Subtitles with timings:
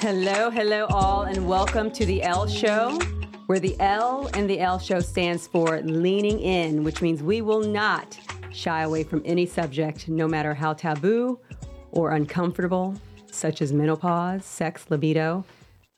[0.00, 2.98] Hello, hello, all, and welcome to the L Show,
[3.48, 7.60] where the L in the L Show stands for leaning in, which means we will
[7.60, 8.18] not
[8.50, 11.38] shy away from any subject, no matter how taboo
[11.90, 12.94] or uncomfortable,
[13.30, 15.44] such as menopause, sex, libido,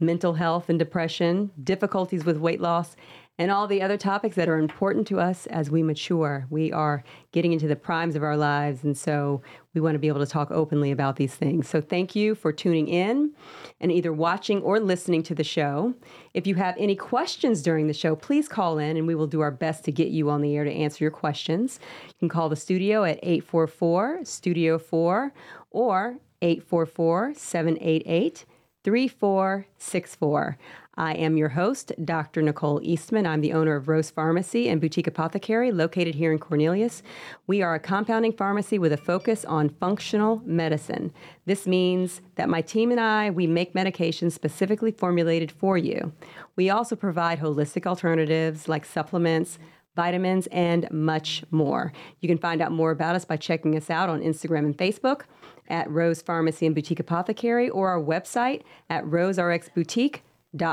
[0.01, 2.97] mental health and depression, difficulties with weight loss,
[3.39, 6.47] and all the other topics that are important to us as we mature.
[6.51, 9.43] We are getting into the primes of our lives, and so
[9.75, 11.69] we want to be able to talk openly about these things.
[11.69, 13.33] So, thank you for tuning in
[13.81, 15.95] and either watching or listening to the show.
[16.35, 19.41] If you have any questions during the show, please call in and we will do
[19.41, 21.81] our best to get you on the air to answer your questions.
[22.09, 25.33] You can call the studio at 844 Studio 4
[25.71, 28.45] or 844 788
[28.85, 30.59] 3464.
[30.95, 32.43] I am your host, Dr.
[32.43, 33.27] Nicole Eastman.
[33.27, 37.03] I'm the owner of Rose Pharmacy and Boutique Apothecary located here in Cornelius.
[37.47, 41.11] We are a compounding pharmacy with a focus on functional medicine.
[41.47, 46.13] This means that my team and I, we make medications specifically formulated for you.
[46.57, 49.59] We also provide holistic alternatives like supplements,
[49.97, 51.95] vitamins, and much more.
[52.21, 55.23] You can find out more about us by checking us out on Instagram and Facebook
[55.69, 60.21] at Rose Pharmacy and Boutique Apothecary or our website at roserxboutique.com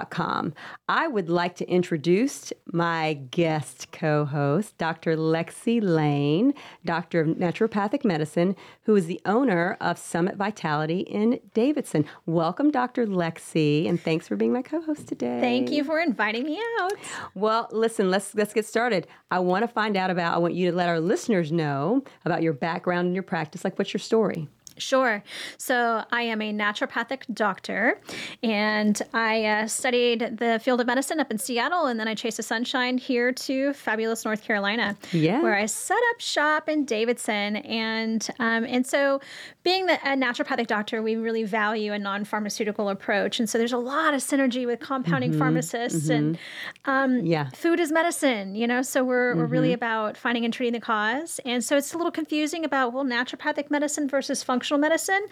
[0.09, 0.53] com.
[0.87, 5.15] I would like to introduce my guest co host, Dr.
[5.15, 6.53] Lexi Lain,
[6.85, 12.05] Doctor of Naturopathic Medicine, who is the owner of Summit Vitality in Davidson.
[12.25, 13.07] Welcome, Dr.
[13.07, 15.39] Lexi, and thanks for being my co host today.
[15.39, 16.93] Thank you for inviting me out.
[17.35, 19.07] Well, listen, let's, let's get started.
[19.31, 22.43] I want to find out about, I want you to let our listeners know about
[22.43, 23.63] your background and your practice.
[23.63, 24.47] Like, what's your story?
[24.79, 25.23] Sure.
[25.57, 27.99] So I am a naturopathic doctor,
[28.41, 32.37] and I uh, studied the field of medicine up in Seattle, and then I chased
[32.37, 35.41] the sunshine here to fabulous North Carolina, yeah.
[35.41, 39.19] where I set up shop in Davidson, and um, and so
[39.63, 43.77] being the, a naturopathic doctor, we really value a non-pharmaceutical approach, and so there's a
[43.77, 46.11] lot of synergy with compounding mm-hmm, pharmacists, mm-hmm.
[46.11, 46.37] and
[46.85, 48.81] um, yeah, food is medicine, you know.
[48.81, 49.39] So we're mm-hmm.
[49.39, 49.75] we're really mm-hmm.
[49.75, 53.71] about finding and treating the cause, and so it's a little confusing about well, naturopathic
[53.71, 55.25] medicine versus functional functional medicine.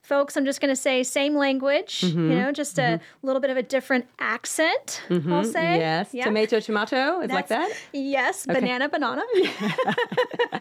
[0.00, 2.30] Folks, I'm just going to say same language, mm-hmm.
[2.30, 2.94] you know, just mm-hmm.
[2.94, 5.30] a little bit of a different accent, mm-hmm.
[5.30, 5.76] I'll say.
[5.76, 6.14] Yes.
[6.14, 6.24] Yeah.
[6.24, 7.70] Tomato, tomato is like that?
[7.92, 8.48] Yes.
[8.48, 8.58] Okay.
[8.58, 9.20] Banana, banana.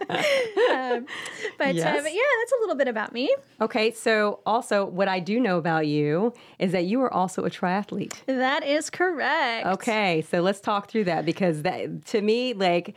[0.09, 1.05] um,
[1.57, 1.85] but, yes.
[1.85, 3.33] uh, but yeah, that's a little bit about me.
[3.61, 3.91] Okay.
[3.91, 8.25] So, also, what I do know about you is that you are also a triathlete.
[8.25, 9.65] That is correct.
[9.65, 10.25] Okay.
[10.29, 12.95] So, let's talk through that because that, to me, like,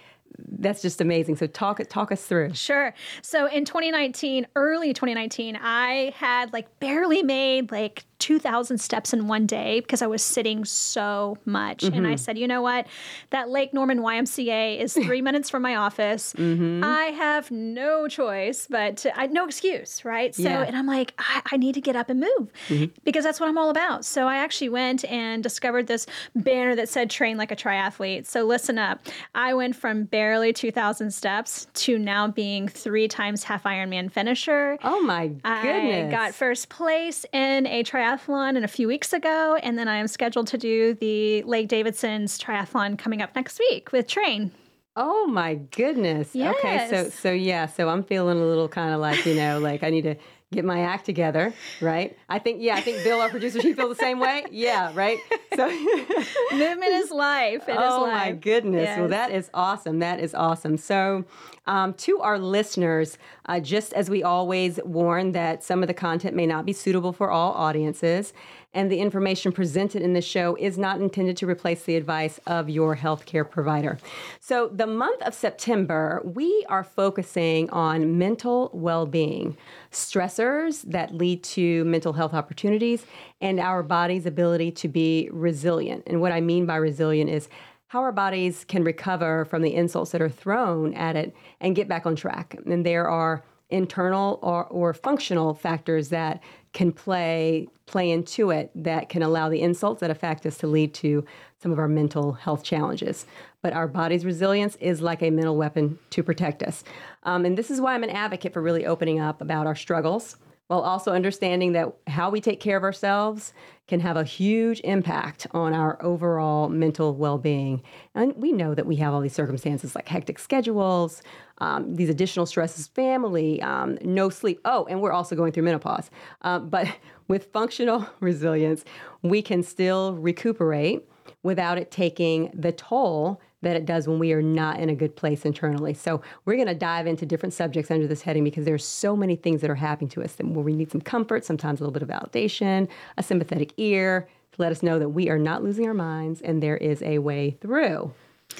[0.48, 1.36] that's just amazing.
[1.36, 2.54] So talk talk us through.
[2.54, 2.94] Sure.
[3.22, 9.46] So in 2019, early 2019, I had like barely made like 2,000 steps in one
[9.46, 11.78] day because I was sitting so much.
[11.78, 11.94] Mm-hmm.
[11.94, 12.16] And I mm-hmm.
[12.18, 12.86] said, you know what?
[13.30, 16.34] That Lake Norman YMCA is three minutes from my office.
[16.34, 16.84] Mm-hmm.
[16.84, 20.34] I have no choice, but I no excuse, right?
[20.34, 20.62] So, yeah.
[20.62, 22.86] and I'm like, I, I, need to get up and move mm-hmm.
[23.04, 24.04] because that's what I'm all about.
[24.04, 28.26] So I actually went and discovered this banner that said train like a triathlete.
[28.26, 29.00] So listen up.
[29.34, 34.78] I went from barely 2,000 steps to now being three times half Ironman finisher.
[34.82, 36.08] Oh my goodness.
[36.08, 39.88] I got first place in a triathlon triathlon in a few weeks ago, and then
[39.88, 44.50] I am scheduled to do the Lake Davidson's triathlon coming up next week with Train.
[44.96, 46.34] Oh my goodness.
[46.34, 46.56] Yes.
[46.58, 49.82] Okay, so so yeah, so I'm feeling a little kind of like, you know, like
[49.82, 50.16] I need to
[50.52, 52.18] get my act together, right?
[52.28, 54.44] I think, yeah, I think Bill, our producer, he feels the same way.
[54.50, 55.18] Yeah, right.
[55.54, 55.68] So
[56.52, 57.68] movement is life.
[57.68, 58.12] It oh is life.
[58.12, 58.82] my goodness!
[58.82, 58.98] Yes.
[58.98, 60.00] Well, that is awesome.
[60.00, 60.76] That is awesome.
[60.76, 61.24] So,
[61.66, 63.16] um, to our listeners,
[63.46, 67.12] uh, just as we always warn that some of the content may not be suitable
[67.12, 68.32] for all audiences,
[68.72, 72.68] and the information presented in this show is not intended to replace the advice of
[72.70, 73.98] your healthcare provider.
[74.38, 79.56] So, the month of September, we are focusing on mental well being,
[79.90, 83.04] stressors that lead to mental health opportunities,
[83.40, 86.04] and our body's ability to be resilient.
[86.06, 87.48] And what I mean by resilient is
[87.88, 91.88] how our bodies can recover from the insults that are thrown at it and get
[91.88, 92.56] back on track.
[92.64, 96.40] And there are internal or, or functional factors that
[96.72, 100.94] can play play into it that can allow the insults that affect us to lead
[100.94, 101.24] to
[101.60, 103.26] some of our mental health challenges.
[103.62, 106.84] But our body's resilience is like a mental weapon to protect us.
[107.24, 110.36] Um, and this is why I'm an advocate for really opening up about our struggles
[110.70, 113.52] while also understanding that how we take care of ourselves
[113.88, 117.82] can have a huge impact on our overall mental well being.
[118.14, 121.22] And we know that we have all these circumstances like hectic schedules,
[121.58, 124.60] um, these additional stresses, family, um, no sleep.
[124.64, 126.08] Oh, and we're also going through menopause.
[126.42, 126.86] Uh, but
[127.26, 128.84] with functional resilience,
[129.22, 131.02] we can still recuperate
[131.42, 135.16] without it taking the toll that it does when we are not in a good
[135.16, 135.94] place internally.
[135.94, 139.36] So we're going to dive into different subjects under this heading because there's so many
[139.36, 141.92] things that are happening to us that where we need some comfort, sometimes a little
[141.92, 145.86] bit of validation, a sympathetic ear to let us know that we are not losing
[145.86, 148.12] our minds and there is a way through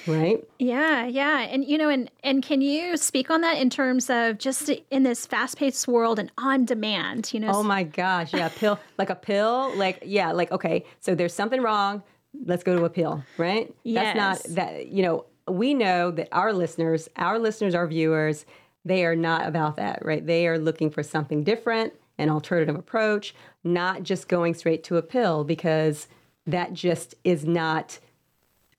[0.06, 0.42] right?
[0.58, 1.40] Yeah yeah.
[1.40, 5.02] And you know and and can you speak on that in terms of just in
[5.02, 7.50] this fast-paced world and on demand you know?
[7.52, 11.60] Oh my gosh yeah pill like a pill like yeah like okay so there's something
[11.60, 12.02] wrong
[12.44, 14.16] let's go to a pill right yes.
[14.16, 18.46] that's not that you know we know that our listeners our listeners our viewers
[18.84, 23.34] they are not about that right they are looking for something different an alternative approach
[23.64, 26.08] not just going straight to a pill because
[26.46, 27.98] that just is not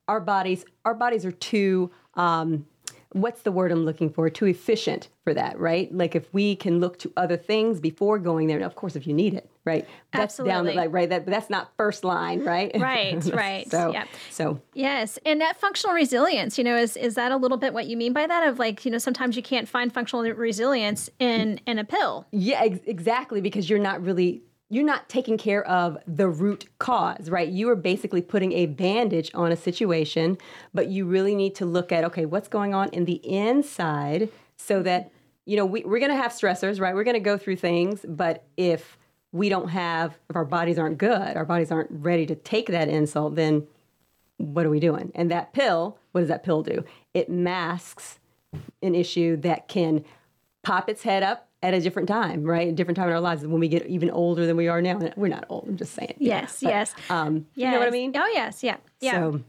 [0.07, 2.65] our bodies our bodies are too um,
[3.13, 4.30] what's the word i'm looking for?
[4.30, 5.94] Too efficient for that right?
[5.94, 9.13] Like if we can look to other things before going there of course if you
[9.13, 9.88] need it right?
[10.12, 10.52] That's Absolutely.
[10.52, 11.10] down the like right?
[11.10, 12.72] That that's not first line right?
[12.80, 13.69] Right right.
[13.69, 14.06] So yeah.
[14.30, 14.62] so.
[14.74, 17.98] Yes and that functional resilience you know is is that a little bit what you
[17.98, 18.48] mean by that?
[18.48, 22.28] Of like you know sometimes you can't find functional resilience in in a pill.
[22.31, 27.29] Yeah ex- exactly because you're not really you're not taking care of the root cause,
[27.29, 27.50] right?
[27.50, 30.38] You are basically putting a bandage on a situation,
[30.73, 34.81] but you really need to look at okay, what's going on in the inside so
[34.83, 35.12] that,
[35.45, 36.95] you know, we, we're going to have stressors, right?
[36.95, 38.97] We're to go through things, but if
[39.33, 42.88] we don't have, if our bodies aren't good, our bodies aren't ready to take that
[42.88, 43.68] insult, then
[44.38, 45.12] what are we doing?
[45.15, 46.85] And that pill, what does that pill do?
[47.13, 48.19] It masks
[48.81, 50.06] an issue that can
[50.63, 52.69] pop its head up at a different time, right?
[52.69, 55.00] A different time in our lives when we get even older than we are now.
[55.16, 55.68] We're not old.
[55.68, 56.16] I'm just saying.
[56.18, 56.96] Yes, but, yes.
[57.10, 57.68] Um, yes.
[57.68, 58.13] You know what I mean?
[58.16, 59.12] Oh, yes, yeah, yeah.
[59.12, 59.42] So,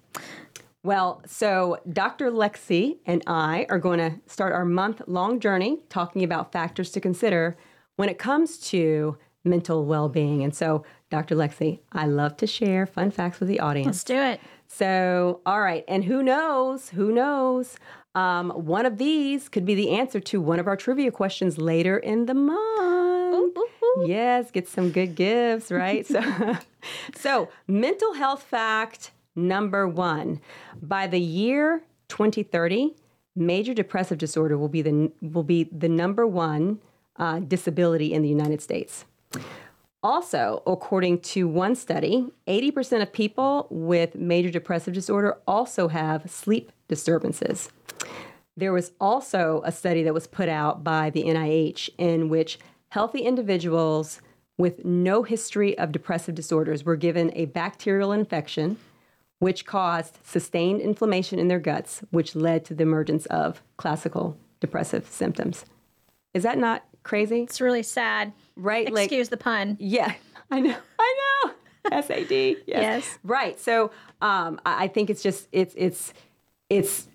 [0.82, 2.30] well, so Dr.
[2.30, 7.00] Lexi and I are going to start our month long journey talking about factors to
[7.00, 7.56] consider
[7.96, 10.42] when it comes to mental well being.
[10.42, 11.34] And so, Dr.
[11.34, 13.86] Lexi, I love to share fun facts with the audience.
[13.86, 14.40] Let's do it.
[14.66, 15.84] So, all right.
[15.86, 16.88] And who knows?
[16.90, 17.76] Who knows?
[18.14, 21.96] Um, one of these could be the answer to one of our trivia questions later
[21.96, 23.56] in the month.
[24.04, 26.06] Yes, get some good gifts, right?
[26.06, 26.56] so,
[27.16, 30.40] so mental health fact number one:
[30.80, 32.94] by the year 2030,
[33.34, 36.80] major depressive disorder will be the will be the number one
[37.16, 39.04] uh, disability in the United States.
[40.02, 46.72] Also, according to one study, 80% of people with major depressive disorder also have sleep
[46.88, 47.70] disturbances.
[48.56, 52.58] There was also a study that was put out by the NIH in which
[52.90, 54.20] healthy individuals
[54.58, 58.76] with no history of depressive disorders were given a bacterial infection,
[59.38, 65.06] which caused sustained inflammation in their guts, which led to the emergence of classical depressive
[65.08, 65.64] symptoms.
[66.34, 67.42] Is that not crazy?
[67.42, 68.32] It's really sad.
[68.56, 68.86] Right?
[68.86, 69.76] Excuse like, the pun.
[69.80, 70.14] Yeah,
[70.50, 70.76] I know.
[70.98, 71.52] I know.
[72.02, 72.30] SAD.
[72.30, 72.58] Yes.
[72.66, 73.18] yes.
[73.24, 73.58] Right.
[73.58, 73.90] So
[74.20, 76.12] um, I think it's just it's it's
[76.70, 77.08] it's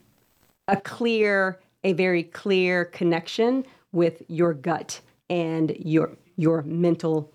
[0.67, 7.31] a clear, a very clear connection with your gut and your your mental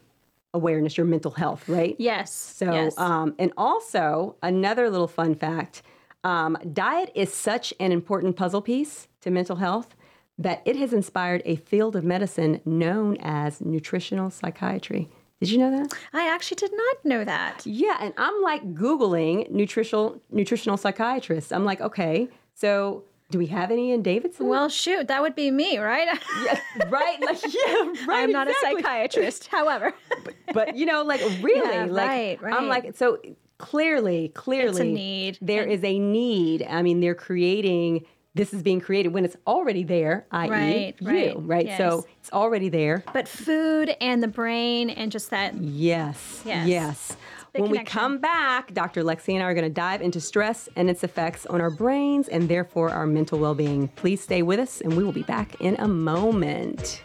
[0.55, 1.97] awareness, your mental health, right?
[1.99, 2.33] Yes.
[2.33, 2.97] So, yes.
[2.99, 5.83] Um, and also another little fun fact:
[6.25, 9.97] um, diet is such an important puzzle piece to mental health
[10.39, 15.09] that it has inspired a field of medicine known as nutritional psychiatry.
[15.41, 15.93] Did you know that?
[16.13, 17.67] I actually did not know that.
[17.67, 21.51] Yeah, and I'm like googling nutritional nutritional psychiatrists.
[21.51, 24.47] I'm like, okay, so do we have any in Davidson?
[24.47, 26.07] Well, shoot, that would be me, right?
[26.45, 27.21] yeah, right.
[27.21, 28.23] Like, yeah, right.
[28.23, 28.81] I'm not exactly.
[28.81, 29.95] a psychiatrist, however.
[30.23, 32.55] but, but, you know, like really, yeah, like right, right.
[32.55, 33.19] I'm like so
[33.59, 35.39] clearly, clearly, it's a need.
[35.41, 36.65] There and, is a need.
[36.69, 38.05] I mean, they're creating.
[38.35, 41.67] This is being created when it's already there, i.e., right, you, right, right?
[41.67, 41.77] Yes.
[41.77, 43.05] So it's already there.
[43.13, 45.55] But food and the brain and just that.
[45.55, 46.41] Yes.
[46.45, 46.67] Yes.
[46.67, 47.17] Yes.
[47.53, 47.85] When connection.
[47.85, 49.03] we come back, Dr.
[49.03, 52.29] Lexi and I are going to dive into stress and its effects on our brains
[52.29, 53.89] and therefore our mental well being.
[53.89, 57.03] Please stay with us, and we will be back in a moment.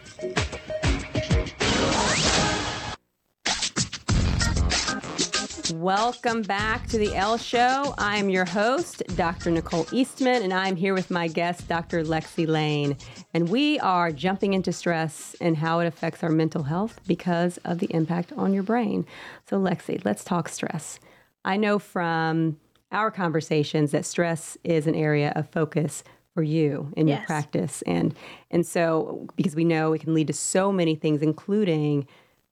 [5.74, 7.94] Welcome back to the L Show.
[7.98, 9.50] I'm your host, Dr.
[9.50, 12.02] Nicole Eastman, and I'm here with my guest, Dr.
[12.04, 12.96] Lexi Lain.
[13.34, 17.80] And we are jumping into stress and how it affects our mental health because of
[17.80, 19.04] the impact on your brain.
[19.50, 21.00] So, Lexi, let's talk stress.
[21.44, 22.58] I know from
[22.90, 27.82] our conversations that stress is an area of focus for you in your practice.
[27.82, 28.14] And
[28.50, 32.06] and so because we know it can lead to so many things, including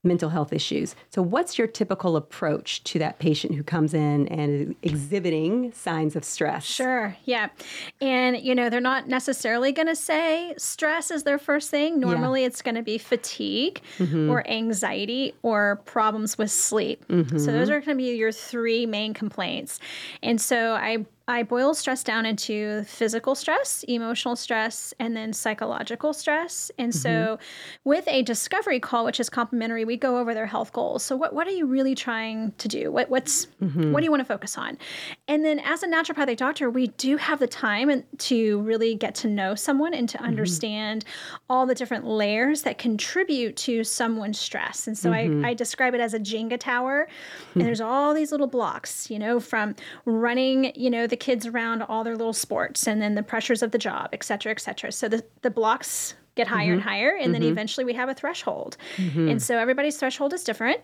[0.04, 0.94] mental health issues.
[1.10, 6.16] So, what's your typical approach to that patient who comes in and is exhibiting signs
[6.16, 6.64] of stress?
[6.64, 7.48] Sure, yeah.
[8.00, 12.00] And, you know, they're not necessarily going to say stress is their first thing.
[12.00, 14.30] Normally, it's going to be fatigue mm-hmm.
[14.30, 17.06] or anxiety or problems with sleep.
[17.08, 17.38] Mm-hmm.
[17.38, 19.80] So, those are going to be your three main complaints.
[20.22, 26.12] And so, I I boil stress down into physical stress, emotional stress, and then psychological
[26.12, 26.70] stress.
[26.78, 26.98] And mm-hmm.
[26.98, 27.38] so,
[27.82, 31.02] with a discovery call, which is complimentary, we go over their health goals.
[31.02, 32.92] So, what, what are you really trying to do?
[32.92, 33.90] What what's mm-hmm.
[33.90, 34.78] what do you want to focus on?
[35.26, 39.28] And then, as a naturopathic doctor, we do have the time to really get to
[39.28, 40.26] know someone and to mm-hmm.
[40.26, 41.04] understand
[41.50, 44.86] all the different layers that contribute to someone's stress.
[44.86, 45.44] And so, I, mm-hmm.
[45.44, 47.08] I describe it as a Jenga tower,
[47.54, 49.10] and there's all these little blocks.
[49.10, 53.00] You know, from running, you know, the the kids around all their little sports and
[53.00, 54.92] then the pressures of the job, et cetera, et cetera.
[54.92, 56.72] So the, the blocks get higher mm-hmm.
[56.74, 57.32] and higher, and mm-hmm.
[57.32, 58.76] then eventually we have a threshold.
[58.96, 59.28] Mm-hmm.
[59.30, 60.80] And so everybody's threshold is different,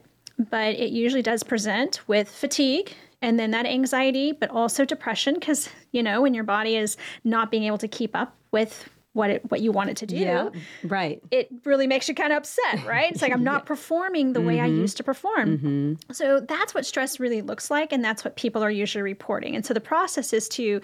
[0.51, 5.69] but it usually does present with fatigue and then that anxiety, but also depression because,
[5.93, 9.51] you know, when your body is not being able to keep up with what it
[9.51, 10.17] what you want it to do.
[10.17, 10.49] Yeah,
[10.85, 11.23] right.
[11.31, 13.13] It really makes you kind of upset, right?
[13.13, 14.49] It's like I'm not performing the mm-hmm.
[14.49, 14.81] way I mm-hmm.
[14.81, 15.59] used to perform.
[15.59, 16.13] Mm-hmm.
[16.13, 19.55] So that's what stress really looks like, and that's what people are usually reporting.
[19.55, 20.81] And so the process is to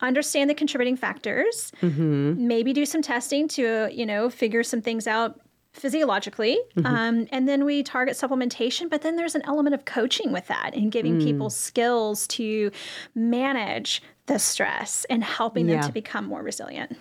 [0.00, 2.46] understand the contributing factors, mm-hmm.
[2.46, 5.40] maybe do some testing to you know figure some things out
[5.72, 6.84] physiologically mm-hmm.
[6.84, 10.74] um, and then we target supplementation but then there's an element of coaching with that
[10.74, 11.22] and giving mm.
[11.22, 12.72] people skills to
[13.14, 15.76] manage the stress and helping yeah.
[15.76, 16.96] them to become more resilient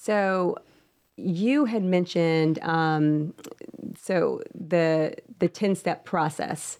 [0.00, 0.56] so
[1.16, 3.34] you had mentioned um,
[4.00, 6.78] so the the 10 step process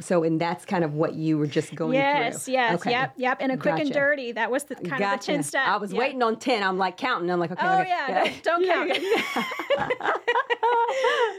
[0.00, 2.54] so and that's kind of what you were just going yes, through.
[2.54, 2.90] Yes, okay.
[2.90, 3.38] yep, yep.
[3.40, 3.84] And a quick gotcha.
[3.84, 4.32] and dirty.
[4.32, 5.14] That was the kind gotcha.
[5.14, 5.66] of the ten step.
[5.66, 5.98] I was yep.
[5.98, 6.62] waiting on ten.
[6.62, 7.30] I'm like counting.
[7.30, 7.66] I'm like, okay.
[7.66, 7.88] Oh okay.
[7.88, 8.32] yeah, yeah.
[8.42, 8.90] don't, don't count.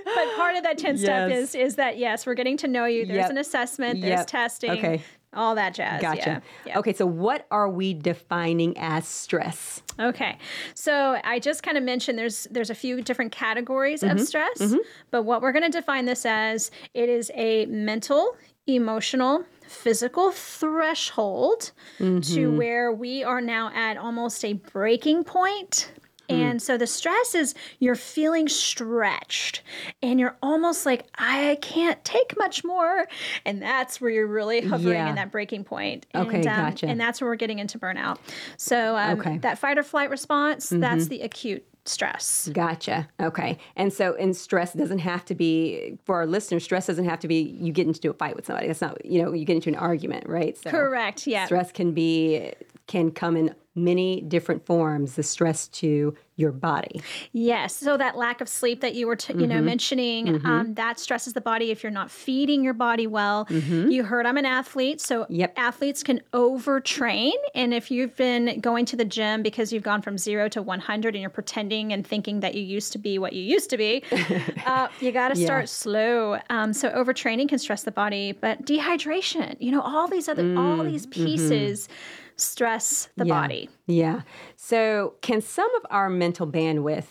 [0.06, 1.04] but part of that ten yes.
[1.04, 3.06] step is is that yes, we're getting to know you.
[3.06, 3.30] There's yep.
[3.30, 4.02] an assessment.
[4.02, 4.28] There's yep.
[4.28, 4.72] testing.
[4.72, 5.02] Okay
[5.34, 6.02] all that jazz.
[6.02, 6.20] Gotcha.
[6.20, 6.40] Yeah.
[6.66, 6.80] Yeah.
[6.80, 9.82] Okay, so what are we defining as stress?
[10.00, 10.38] Okay,
[10.74, 14.18] so I just kind of mentioned there's there's a few different categories mm-hmm.
[14.18, 14.78] of stress, mm-hmm.
[15.12, 21.72] but what we're going to define this as it is a mental, emotional, physical threshold
[22.00, 22.20] mm-hmm.
[22.22, 25.92] to where we are now at almost a breaking point.
[26.30, 29.62] And so the stress is you're feeling stretched
[30.02, 33.08] and you're almost like, I can't take much more.
[33.46, 35.10] And that's where you're really hovering yeah.
[35.10, 36.06] in that breaking point.
[36.14, 36.88] And, okay, um, gotcha.
[36.88, 38.18] And that's where we're getting into burnout.
[38.58, 39.38] So um, okay.
[39.40, 40.80] that fight or flight response, mm-hmm.
[40.80, 42.50] that's the acute stress.
[42.54, 43.08] Gotcha.
[43.20, 43.58] Okay.
[43.76, 46.64] And so, and stress doesn't have to be for our listeners.
[46.64, 48.68] Stress doesn't have to be you get into a fight with somebody.
[48.68, 50.58] That's not you know you get into an argument, right?
[50.58, 51.28] So Correct.
[51.28, 51.46] Yeah.
[51.46, 52.54] Stress can be
[52.88, 57.02] can come in many different forms the stress to your body.
[57.34, 57.76] Yes.
[57.76, 59.50] So that lack of sleep that you were, t- you mm-hmm.
[59.50, 60.46] know, mentioning, mm-hmm.
[60.46, 63.46] um, that stresses the body if you're not feeding your body well.
[63.48, 63.92] Mm-hmm.
[63.92, 65.54] You heard I'm an athlete, so yep.
[65.58, 67.34] athletes can overtrain.
[67.54, 71.14] And if you've been going to the gym because you've gone from zero to 100
[71.14, 74.02] and you're pretending and thinking that you used to be what you used to be,
[74.66, 75.68] uh, you got to start yeah.
[75.68, 76.40] slow.
[76.50, 80.58] Um, so overtraining can stress the body, but dehydration, you know, all these other, mm,
[80.58, 81.26] all these mm-hmm.
[81.26, 81.90] pieces
[82.38, 83.34] stress the yeah.
[83.34, 83.69] body.
[83.88, 84.22] Yeah.
[84.56, 87.06] So, can some of our mental bandwidth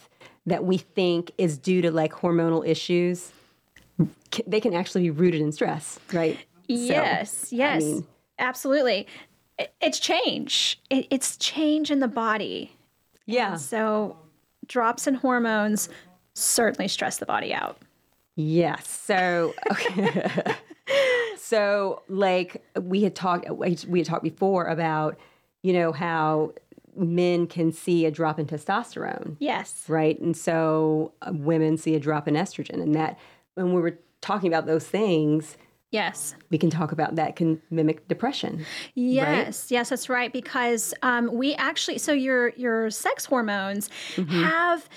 [0.46, 3.32] that we think is due to like hormonal issues,
[4.46, 6.38] they can actually be rooted in stress, right?
[6.66, 8.06] Yes, so, yes, I mean,
[8.38, 9.06] absolutely.
[9.80, 10.80] It's change.
[10.90, 12.72] It's change in the body.
[13.26, 13.52] Yeah.
[13.52, 14.16] And so,
[14.66, 15.88] drops in hormones
[16.34, 17.78] certainly stress the body out.
[18.36, 18.88] Yes.
[18.88, 20.54] So, okay.
[21.36, 25.18] so like we had talked we had talked before about
[25.62, 26.52] you know how
[26.96, 32.00] men can see a drop in testosterone yes right and so uh, women see a
[32.00, 33.18] drop in estrogen and that
[33.54, 35.56] when we were talking about those things
[35.90, 36.34] Yes.
[36.50, 38.66] We can talk about that can mimic depression.
[38.94, 39.64] Yes.
[39.64, 39.70] Right?
[39.70, 44.42] Yes, that's right because um, we actually so your your sex hormones mm-hmm.
[44.42, 44.88] have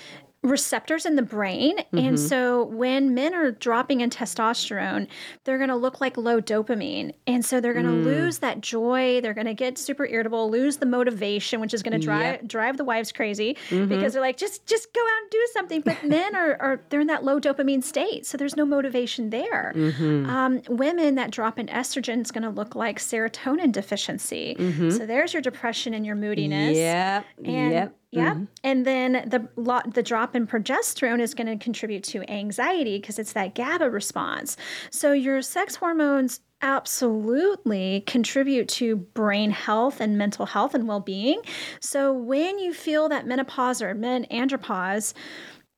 [0.42, 1.78] receptors in the brain.
[1.78, 1.98] Mm-hmm.
[1.98, 5.06] And so when men are dropping in testosterone,
[5.44, 7.14] they're going to look like low dopamine.
[7.26, 8.04] And so they're going to mm.
[8.04, 9.20] lose that joy.
[9.20, 12.46] They're going to get super irritable, lose the motivation, which is going to drive yep.
[12.48, 13.86] drive the wives crazy mm-hmm.
[13.86, 15.80] because they're like, just just go out and do something.
[15.82, 18.26] But men are, are they're in that low dopamine state.
[18.26, 19.72] So there's no motivation there.
[19.76, 20.28] Mm-hmm.
[20.28, 24.56] Um, women that drop in estrogen is going to look like serotonin deficiency.
[24.58, 24.90] Mm-hmm.
[24.90, 26.76] So there's your depression and your moodiness.
[26.76, 27.26] Yep.
[27.44, 28.34] And yep yeah.
[28.34, 28.44] Mm-hmm.
[28.62, 33.18] And then the lot the drop in progesterone is going to contribute to anxiety because
[33.18, 34.58] it's that GABA response.
[34.90, 41.40] So your sex hormones absolutely contribute to brain health and mental health and well-being.
[41.80, 45.14] So when you feel that menopause or men andropause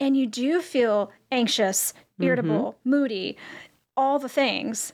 [0.00, 2.90] and you do feel anxious, irritable, mm-hmm.
[2.90, 3.38] moody,
[3.96, 4.92] all the things,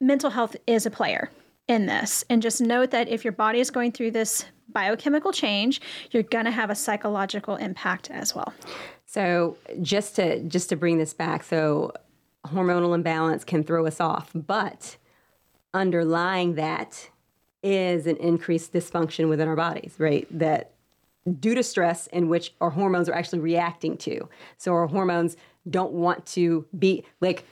[0.00, 1.30] mental health is a player
[1.70, 2.24] in this.
[2.28, 6.44] And just note that if your body is going through this biochemical change, you're going
[6.44, 8.52] to have a psychological impact as well.
[9.06, 11.92] So, just to just to bring this back, so
[12.46, 14.96] hormonal imbalance can throw us off, but
[15.72, 17.08] underlying that
[17.62, 20.26] is an increased dysfunction within our bodies, right?
[20.36, 20.72] That
[21.38, 24.28] due to stress in which our hormones are actually reacting to.
[24.56, 25.36] So our hormones
[25.68, 27.44] don't want to be like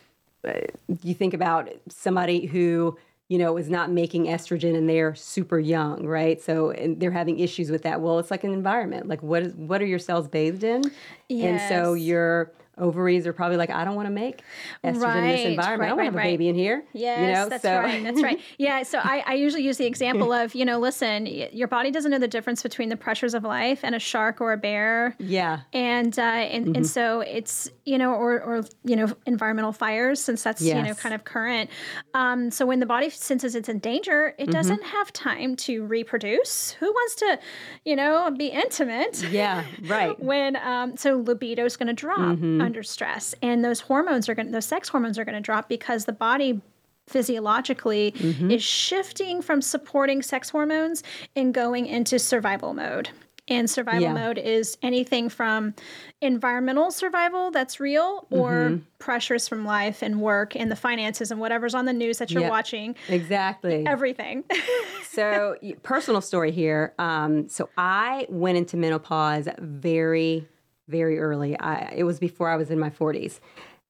[0.47, 0.61] uh,
[1.03, 2.97] you think about somebody who
[3.29, 6.41] you know is not making estrogen and they're super young right?
[6.41, 8.01] So and they're having issues with that.
[8.01, 9.09] Well it's like an environment.
[9.09, 10.83] Like what is what are your cells bathed in?
[11.29, 11.61] Yes.
[11.61, 14.43] and so your ovaries are probably like i don't want to make
[14.85, 16.85] estrogen in this Right, environment i don't want right, to have a baby in here
[16.93, 18.03] Yes, you know that's so right.
[18.03, 18.41] That's right.
[18.59, 18.83] Yeah.
[18.83, 22.19] So I, I usually use the example of, you know, listen, your body doesn't know
[22.19, 25.15] the difference between the pressures of life and a shark or a bear.
[25.19, 26.75] yeah And uh, and, Mm-hmm.
[26.77, 30.95] and so it's you know or or you know environmental fires since that's you know
[30.95, 31.71] kind of current.
[32.15, 34.43] Um, so when the body senses it's in danger, Mm-hmm.
[34.43, 36.73] it doesn't have time to reproduce.
[36.81, 37.39] Who wants to,
[37.85, 39.23] you know, be intimate?
[39.31, 42.61] yeah right when um, so libido is going to drop Mm-hmm.
[42.69, 46.05] Under stress and those hormones are going those sex hormones are going to drop because
[46.05, 46.61] the body
[47.07, 48.51] physiologically Mm-hmm.
[48.51, 51.03] is shifting from supporting sex hormones
[51.35, 53.09] and going into survival mode
[53.51, 54.13] and survival Yeah.
[54.13, 55.75] mode is anything from
[56.21, 58.83] environmental survival that's real or Mm-hmm.
[58.99, 62.43] pressures from life and work and the finances and whatever's on the news that you're
[62.43, 62.51] Yep.
[62.51, 64.45] watching exactly everything
[65.11, 70.47] so personal story here um, so i went into menopause very
[70.89, 71.59] very early.
[71.59, 73.41] I, it was before i was in my 40s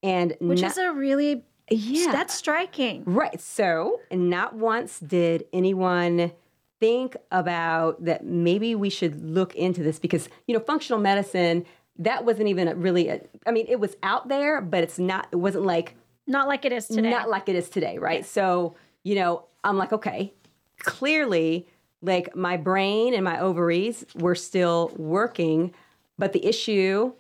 [0.02, 2.12] and which not- is a really yeah.
[2.12, 3.02] that's striking.
[3.05, 3.38] Right.
[3.38, 6.33] So not once did anyone
[6.81, 11.67] think about that maybe we should look into this because you know functional medicine
[11.99, 15.26] that wasn't even a really a, i mean it was out there but it's not
[15.33, 15.97] it wasn't like
[16.28, 17.11] not like it is today.
[17.11, 18.25] Not like it is today, right?
[18.25, 20.35] So, you know, I'm like, okay,
[20.78, 21.67] clearly,
[22.02, 25.75] like my brain and my ovaries were still working,
[26.19, 27.13] but the issue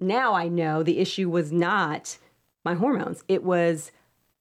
[0.00, 2.18] now I know the issue was not
[2.64, 3.22] my hormones.
[3.28, 3.92] It was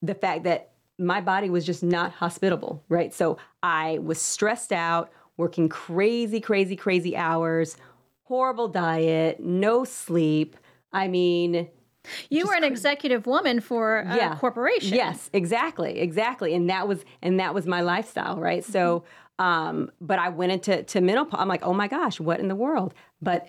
[0.01, 3.13] the fact that my body was just not hospitable, right?
[3.13, 7.77] So I was stressed out, working crazy, crazy, crazy hours,
[8.23, 10.57] horrible diet, no sleep.
[10.91, 11.69] I mean,
[12.29, 14.35] You were an executive woman for a Yeah.
[14.35, 14.93] corporation.
[14.95, 18.63] Yes, exactly, exactly, and that was and that was my lifestyle, right?
[18.63, 19.05] So,
[19.39, 21.39] um, but I went into to menopause.
[21.39, 22.93] I'm like, oh my gosh, what in the world?
[23.21, 23.47] But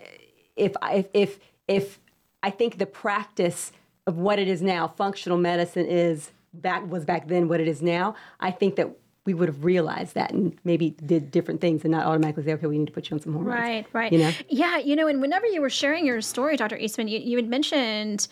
[0.57, 1.39] if I- if if
[1.69, 1.99] if
[2.43, 3.73] I think the practice
[4.07, 7.81] of what it is now, functional medicine is back was back then what it is
[7.83, 8.15] now.
[8.39, 8.91] I think that
[9.25, 12.67] we would have realized that and maybe did different things and not automatically say, okay,
[12.67, 13.59] we need to put you on some hormones.
[13.59, 14.13] Right, right.
[14.13, 14.31] You know?
[14.51, 16.77] Yeah, you know, and whenever you were sharing your story, Dr.
[16.77, 18.29] Eastman, you, you had mentioned,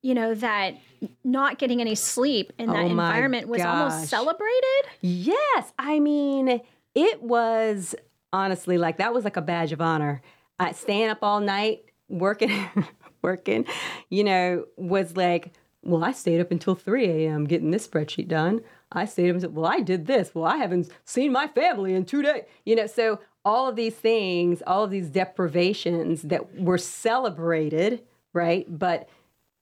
[0.00, 0.76] you know, that
[1.22, 3.68] not getting any sleep in that Oh environment was gosh.
[3.68, 4.84] almost celebrated.
[5.02, 6.62] Yes, I mean,
[6.94, 7.94] it was
[8.32, 10.22] honestly like that was like a badge of honor.
[10.60, 12.68] Uh, staying up all night working,
[13.22, 13.64] working,
[14.10, 17.46] you know, was like, well, I stayed up until 3 a.m.
[17.46, 18.60] getting this spreadsheet done.
[18.92, 20.34] I stayed up well, I did this.
[20.34, 22.42] Well, I haven't seen my family in two days.
[22.66, 28.02] You know, so all of these things, all of these deprivations that were celebrated,
[28.34, 28.66] right?
[28.68, 29.08] But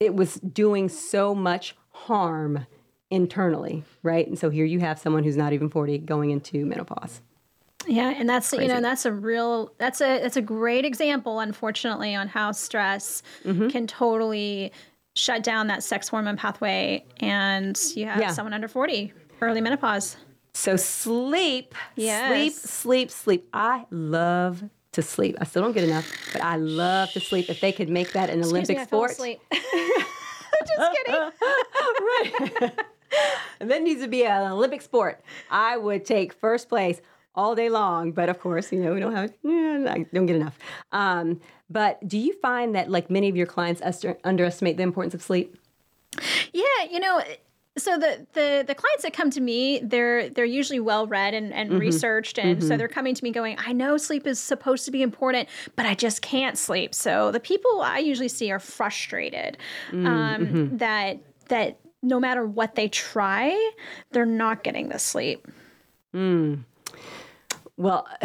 [0.00, 2.66] it was doing so much harm
[3.08, 4.26] internally, right?
[4.26, 7.20] And so here you have someone who's not even 40 going into menopause.
[7.88, 8.80] Yeah, and that's you know Crazy.
[8.82, 13.68] that's a real that's a that's a great example, unfortunately, on how stress Mm-hmm.
[13.68, 14.72] can totally
[15.14, 18.30] shut down that sex hormone pathway, and you have Yeah.
[18.32, 20.16] someone under forty, early menopause.
[20.54, 22.54] So sleep, sleep, Yes.
[22.56, 23.48] sleep, sleep.
[23.52, 25.36] I love to sleep.
[25.40, 27.48] I still don't get enough, but I love to sleep.
[27.48, 29.12] If they could make that an Excuse Olympic me, sport.
[30.76, 31.14] Just kidding.
[32.00, 32.72] right.
[33.60, 35.20] and that needs to be an Olympic sport.
[35.50, 37.00] I would take first place
[37.38, 40.36] all day long, but of course, you know, we don't have, yeah, I don't get
[40.36, 40.58] enough.
[40.92, 45.14] Um, but do you find that like many of your clients ester- underestimate the importance
[45.14, 45.56] of sleep?
[46.52, 47.22] Yeah, you know,
[47.76, 51.52] so the the the clients that come to me, they're they're usually well read and,
[51.52, 51.78] and Mm-hmm.
[51.78, 55.00] researched, and so they're coming to me going, I know sleep is supposed to be
[55.02, 56.92] important, but I just can't sleep.
[56.92, 59.58] So the people I usually see are frustrated
[59.92, 60.76] Mm, um, mm-hmm.
[60.78, 63.46] that that no matter what they try,
[64.10, 65.46] they're not getting the sleep.
[67.78, 68.06] Well,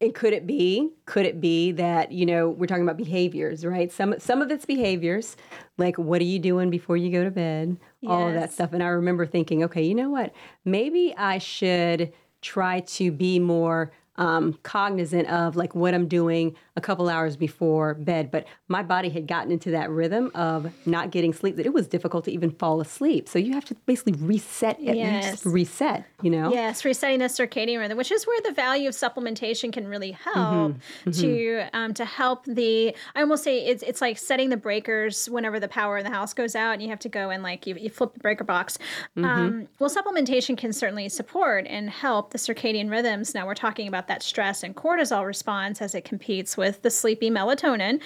[0.00, 0.90] and could it be?
[1.04, 3.92] Could it be that you know we're talking about behaviors, right?
[3.92, 5.36] Some some of it's behaviors,
[5.78, 8.72] like what are you doing before you go to bed, all of that stuff.
[8.72, 10.32] And I remember thinking, okay, you know what?
[10.64, 16.80] Maybe I should try to be more um, cognizant of like what I'm doing a
[16.80, 21.32] couple hours before bed, but my body had gotten into that rhythm of not getting
[21.32, 23.28] sleep that it was difficult to even fall asleep.
[23.28, 25.44] So you have to basically reset it, Yes.
[25.46, 26.52] reset, you know?
[26.52, 30.40] Yes, resetting the circadian rhythm, which is where the value of supplementation can really help
[30.40, 31.10] Mm-hmm.
[31.12, 32.94] to um, to help the.
[33.14, 36.34] I almost say it's it's like setting the breakers whenever the power in the house
[36.34, 38.78] goes out, and you have to go and like you, you flip the breaker box.
[39.16, 39.24] Mm-hmm.
[39.24, 43.34] Um, well, supplementation can certainly support and help the circadian rhythms.
[43.34, 47.30] Now we're talking about that stress and cortisol response as it competes with the sleepy
[47.30, 48.00] melatonin.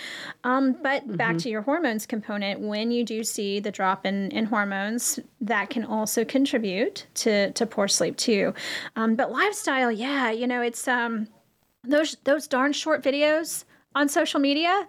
[0.44, 4.46] Um, but back to your hormones component, when you do see the drop in, in
[4.46, 8.54] hormones, that can also contribute to, to poor sleep too.
[8.96, 11.28] Um, but lifestyle, yeah, you know, it's um,
[11.82, 14.86] those those darn short videos on social media.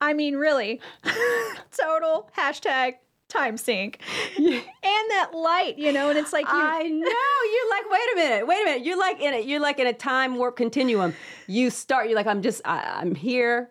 [0.00, 0.80] I mean, really,
[1.76, 2.94] total hashtag
[3.30, 3.98] time sink,
[4.36, 6.52] and that light, you know, and it's like you.
[6.52, 7.08] I know.
[7.52, 8.84] You're like, wait a minute, wait a minute.
[8.84, 11.14] You're like in a, you're like in a time warp continuum.
[11.46, 13.70] You start, you're like, I'm just, I, I'm here.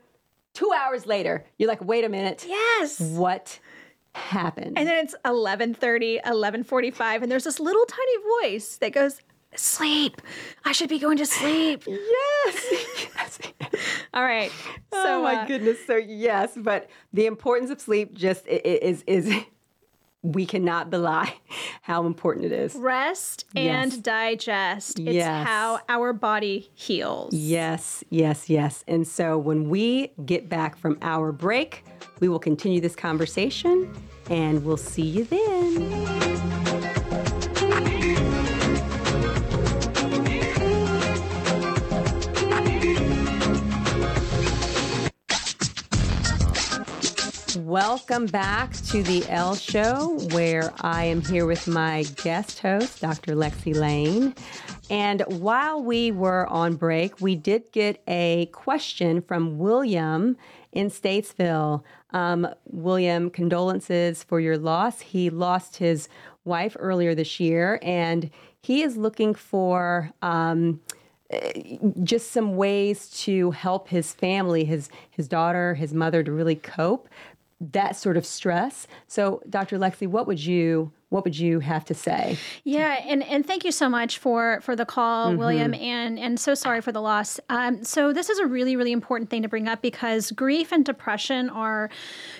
[0.54, 2.46] Two hours later, you're like, wait a minute.
[2.48, 3.00] yes.
[3.00, 3.60] What
[4.16, 4.78] happened?
[4.78, 9.22] And then it's 11:30, 11:45 and there's this little tiny voice that goes,
[9.56, 10.22] "Sleep.
[10.66, 12.66] I should be going to sleep." yes.
[13.16, 13.40] yes.
[14.14, 14.52] All right.
[14.92, 15.78] oh So my uh, goodness.
[15.86, 19.32] So yes, but the importance of sleep just is is
[20.22, 21.34] we cannot belie
[21.82, 22.76] how important it is.
[22.76, 23.98] rest and Yes.
[24.00, 25.00] digest.
[25.00, 25.48] It's Yes.
[25.48, 27.34] how our body heals.
[27.34, 28.84] Yes, yes, yes.
[28.88, 31.86] And so when we get back from our break,
[32.20, 33.90] we will continue this conversation
[34.30, 36.69] and we'll see you then.
[47.70, 53.36] Welcome back to the L Show, where I am here with my guest host, Dr.
[53.36, 54.34] Lexi Lain.
[54.90, 60.36] And while we were on break, we did get a question from William
[60.72, 61.84] in Statesville.
[62.10, 65.02] Um, William, condolences for your loss.
[65.02, 66.10] He lost his
[66.46, 68.32] wife earlier this year, and
[68.64, 70.12] he is looking for.
[70.24, 70.82] Um,
[72.02, 77.08] just some ways to help his family, his his daughter, his mother to really cope
[77.62, 78.88] that sort of stress.
[79.08, 79.78] So, Dr.
[79.78, 82.38] Lexi, what would you what would you have to say?
[82.64, 85.40] Yeah, and, and thank you so much for for the call, Mm-hmm.
[85.40, 87.40] William, and and so sorry for the loss.
[87.50, 90.86] Um, so this is a really really important thing to bring up because grief and
[90.86, 91.90] depression are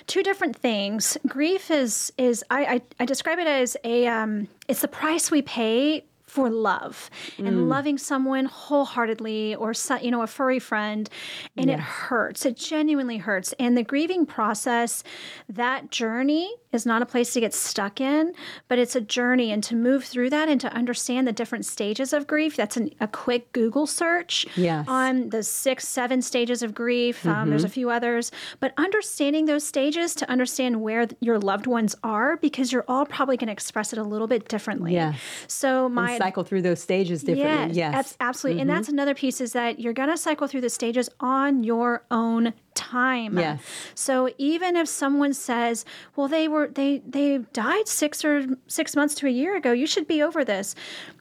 [0.06, 1.18] two different things.
[1.26, 5.42] Grief is is I I, I describe it as a um, it's the price we
[5.42, 7.48] pay for love Mm.
[7.48, 11.08] and loving someone wholeheartedly or so, you know a furry friend
[11.56, 12.46] and it hurts.
[12.46, 13.52] It genuinely hurts.
[13.58, 15.02] And the grieving process
[15.48, 18.32] that journey is not a place to get stuck in
[18.68, 19.50] but it's a journey.
[19.50, 22.90] And to move through that and to understand the different stages of grief that's an,
[23.00, 24.84] a quick google search Yes.
[24.88, 27.26] on the six seven stages of grief.
[27.26, 28.30] Um, there's a few others.
[28.60, 33.04] But understanding those stages to understand where th- your loved ones are because you're all
[33.06, 34.92] probably going to express it a little bit differently.
[34.94, 35.18] Yes.
[35.48, 37.76] so my Cycle through those stages differently.
[37.76, 37.94] Yes.
[37.94, 38.60] abs- absolutely.
[38.60, 38.76] And Mm-hmm.
[38.76, 42.52] that's another piece is that you're going to cycle through the stages on your own
[42.80, 43.38] time.
[43.38, 43.60] Yes.
[43.94, 45.84] So even if someone says,
[46.16, 49.86] "Well, they were they they died 6 or 6 months to a year ago, you
[49.86, 50.74] should be over this."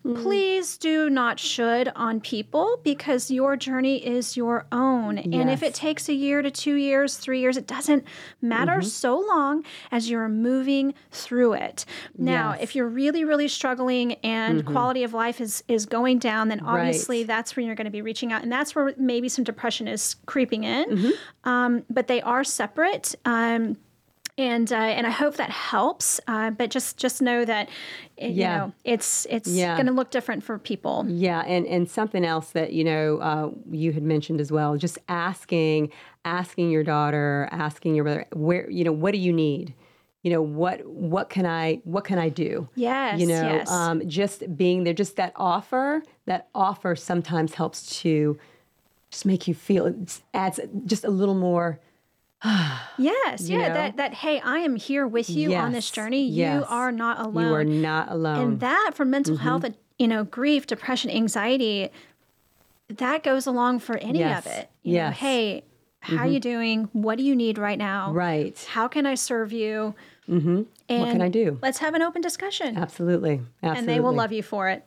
[0.06, 0.22] Mm-hmm.
[0.24, 5.17] Please do not should on people because your journey is your own.
[5.17, 8.04] And if it takes a year to 2 years, 3 years, it doesn't
[8.41, 8.88] matter Mm-hmm.
[9.06, 11.86] so long as you're moving through it.
[12.17, 12.63] Now, Yes.
[12.63, 17.19] if you're really really struggling and quality of life is is going down, then obviously
[17.19, 17.28] Right.
[17.28, 20.15] that's when you're going to be reaching out, and that's where maybe some depression is
[20.26, 20.86] creeping in.
[20.89, 21.48] Mm-hmm.
[21.49, 23.15] Um, but they are separate.
[23.25, 23.77] Um,
[24.38, 26.19] and uh, and I hope that helps.
[26.25, 27.67] Uh, but just just know that
[28.15, 28.35] it, Yeah.
[28.35, 29.75] you know it's it's Yeah.
[29.75, 31.05] going to look different for people.
[31.09, 34.97] Yeah, and and something else that you know uh, you had mentioned as well, just
[35.09, 35.91] asking
[36.23, 39.73] asking your daughter, asking your brother, where you know what do you need?
[40.23, 42.69] You know what what can I what can I do?
[42.75, 43.69] Yes, you know, yes.
[43.69, 48.38] um, just being there, just that offer, that offer sometimes helps to
[49.12, 51.80] just make you feel it adds just a little more.
[52.98, 53.67] Yes, yeah.
[53.67, 53.74] know?
[53.74, 56.26] That that hey, I am here with you on this journey.
[56.28, 56.56] yes.
[56.60, 57.48] You are not alone.
[57.48, 58.39] You are not alone.
[58.39, 59.43] and that for mental Mm-hmm.
[59.43, 59.65] health,
[59.98, 61.89] you know, grief, depression, anxiety,
[62.89, 64.69] that goes along for any Yes, of it.
[64.84, 65.13] You yes.
[65.15, 65.26] Mm-hmm.
[65.26, 65.63] hey,
[66.02, 66.89] how are you doing?
[66.93, 68.12] What do you need right now?
[68.13, 68.58] right.
[68.69, 69.93] How can I serve you?
[70.30, 70.63] Mm-hmm.
[70.89, 71.58] And What can I do?
[71.62, 73.41] Let's have an open discussion, Absolutely.
[73.63, 73.80] Absolutely.
[73.80, 74.84] and they will love you for it.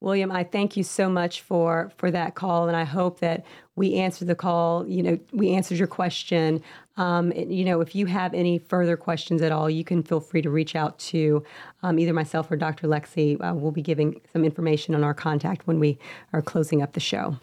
[0.00, 3.94] William, I thank you so much for for that call, and I hope that we
[3.94, 4.86] answered the call.
[4.88, 6.62] You know, we answered your question.
[6.96, 10.42] Um, you know, if you have any further questions at all, you can feel free
[10.42, 11.44] to reach out to
[11.82, 12.86] um, either myself or Dr.
[12.86, 13.40] Lexi.
[13.40, 15.98] Uh, we'll be giving some information on our contact when we
[16.32, 17.36] are closing up the show.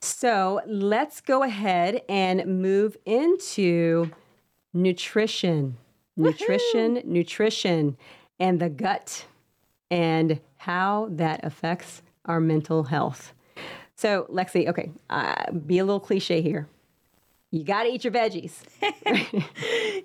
[0.00, 4.10] So let's go ahead and move into
[4.72, 5.76] nutrition.
[6.16, 7.96] Nutrition, nutrition,
[8.38, 9.24] and the gut,
[9.90, 13.34] and how that affects our mental health.
[13.96, 16.66] So, Lexi, okay, uh, be a little cliche here.
[17.50, 18.54] You got to eat your veggies.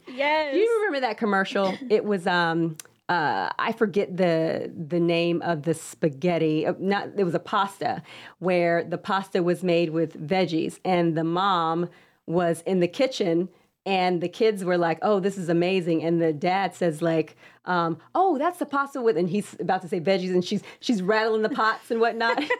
[0.07, 0.53] Yes.
[0.53, 1.73] Do you remember that commercial?
[1.89, 2.75] It was um
[3.07, 6.67] uh, I forget the the name of the spaghetti.
[6.67, 8.03] Uh, Not it was a pasta
[8.39, 11.89] where the pasta was made with veggies, and the mom
[12.25, 13.47] was in the kitchen,
[13.89, 17.97] and the kids were like, "Oh, this is amazing!" And the dad says like, um,
[18.13, 21.41] "Oh, that's the pasta with," and he's about to say veggies, and she's she's rattling
[21.41, 22.41] the pots and whatnot.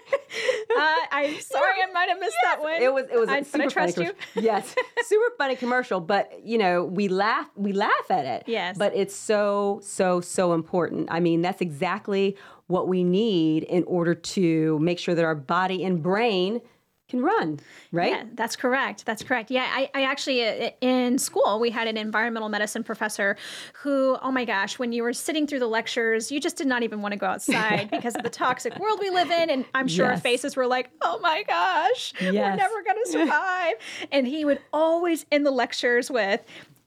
[0.71, 2.79] Uh, I'm sorry, I might have missed that one.
[2.79, 4.41] It was it was a I, super I trust funny you.
[4.43, 5.99] Yes, super funny commercial.
[5.99, 8.43] But you know, we laugh we laugh at it.
[8.45, 8.77] Yes.
[8.77, 11.09] but it's so so so important.
[11.11, 12.37] I mean, that's exactly
[12.67, 16.61] what we need in order to make sure that our body and brain
[17.09, 17.59] can run.
[17.91, 18.11] Right.
[18.11, 19.05] Yeah, that's correct.
[19.05, 19.51] That's correct.
[19.51, 23.35] Yeah, I, I actually, uh, in school, we had an environmental medicine professor
[23.73, 26.83] who, oh my gosh, when you were sitting through the lectures, you just did not
[26.83, 29.49] even want to go outside because of the toxic world we live in.
[29.49, 33.73] And I'm sure our faces were like, oh my gosh, we're never going to survive.
[34.11, 36.41] and he would always end the lectures with,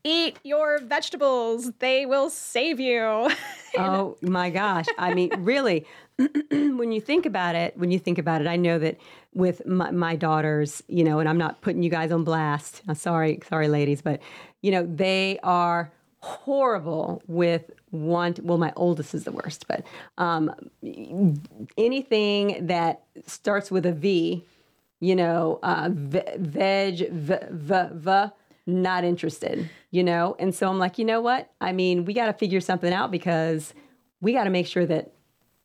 [0.05, 3.31] Eat your vegetables, they will save you.
[3.75, 4.85] Oh my gosh.
[4.99, 5.87] I mean, really,
[6.51, 8.99] when you think about it, when you think about it, I know that
[9.33, 12.83] with my, my daughters, you know, and I'm not putting you guys on blast.
[12.87, 14.21] I'm sorry, sorry, ladies, but,
[14.61, 15.91] you know, they are
[16.23, 19.85] horrible with want well my oldest is the worst but
[20.19, 20.55] um,
[21.77, 24.45] anything that starts with a v
[25.01, 28.31] you know uh, ve- veg v, v, v
[28.67, 30.35] not interested you know?
[30.39, 31.53] And so i'm like you know what?
[31.61, 33.75] I mean we got to figure something out because
[34.21, 35.13] we got to make sure that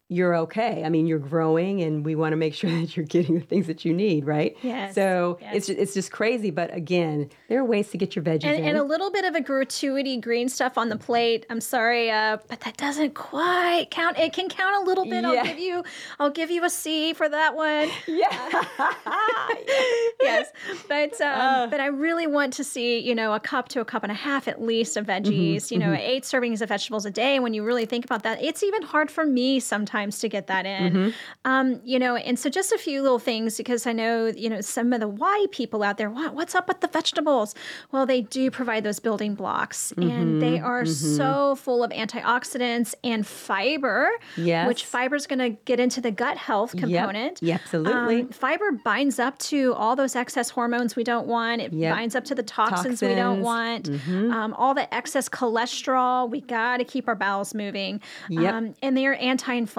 [0.10, 0.84] you're okay.
[0.86, 3.68] I mean, you're growing, and we want to make sure that you're getting the things
[3.68, 4.56] that you need, right?
[4.62, 5.56] Yes, So yes.
[5.56, 8.78] it's it's just crazy, but again, there are ways to get your veggies and, and
[8.78, 11.46] a little bit of a gratuity green stuff on the plate.
[11.50, 14.18] I'm sorry, uh, but that doesn't quite count.
[14.18, 15.24] It can count a little bit.
[15.24, 15.30] Yeah.
[15.32, 15.84] I'll give you,
[16.20, 17.90] I'll give you a C for that one.
[18.08, 18.64] yeah.
[20.22, 20.52] yes,
[20.88, 21.68] but um, Uh.
[21.68, 24.16] but I really want to see you know a cup to a cup and a
[24.16, 25.56] half at least of veggies.
[25.66, 27.40] Mm-hmm, you know, eight servings of vegetables a day.
[27.42, 30.66] When you really think about that, it's even hard for me sometimes to get that
[30.66, 30.94] in.
[30.94, 31.10] Mm-hmm.
[31.46, 34.62] Um, you know, and so just a few little things because I know you know
[34.62, 36.10] some of the why people out there.
[36.10, 37.56] What, what's up with the vegetables?
[37.92, 42.94] Well, they do provide those building blocks, and Mm-hmm, they are so full of antioxidants
[43.04, 44.10] and fiber.
[44.36, 44.68] Yes.
[44.68, 47.42] which fiber is going to get into the gut health component.
[47.42, 48.22] Yeah, absolutely.
[48.22, 51.62] Um, fiber binds up to all those excess hormones we don't want.
[51.62, 51.96] It Yep.
[51.96, 54.00] binds up to the toxins, we don't Toxins.
[54.02, 54.24] Mm-hmm.
[54.30, 54.34] want.
[54.34, 56.30] Um, all the excess cholesterol.
[56.30, 58.02] We got to keep our bowels moving.
[58.30, 58.54] Yep.
[58.54, 59.14] Um, and they are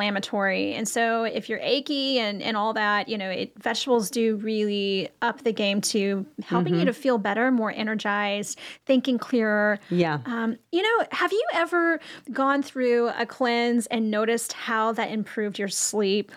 [0.08, 0.74] anti-inflammatory.
[0.74, 5.08] And so if you're achy and, and all that, you know, it, vegetables do really
[5.22, 6.80] up the game to helping Mm-hmm.
[6.80, 9.78] you to feel better, more energized, thinking clearer.
[9.90, 10.18] yeah.
[10.26, 12.00] Um, you know, have you ever
[12.32, 16.32] gone through a cleanse and noticed how that improved your sleep?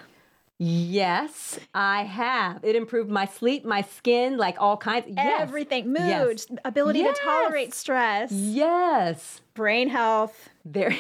[0.64, 2.64] Yes, I have.
[2.64, 5.08] It improved my sleep, my skin, like all kinds.
[5.10, 5.42] Yes.
[5.42, 6.46] Everything, mood, Yes.
[6.64, 7.18] ability Yes.
[7.18, 9.42] to tolerate stress, Yes.
[9.56, 10.50] brain health.
[10.64, 10.96] There.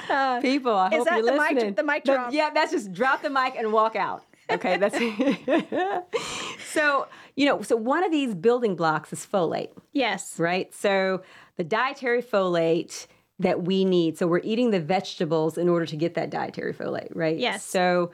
[0.43, 1.75] People, I hope you're the mic- listening.
[1.75, 2.33] the mic drop?
[2.33, 4.25] Yeah, that's just drop the mic and walk out.
[4.51, 4.97] Okay, that's
[6.73, 7.07] so.
[7.37, 9.71] You know, so one of these building blocks is folate.
[9.93, 10.39] Yes.
[10.39, 10.73] right?
[10.73, 11.23] So
[11.57, 13.09] the dietary folate
[13.41, 14.17] that we need.
[14.17, 17.37] So we're eating the vegetables in order to get that dietary folate, right?
[17.37, 17.65] Yes.
[17.65, 18.13] So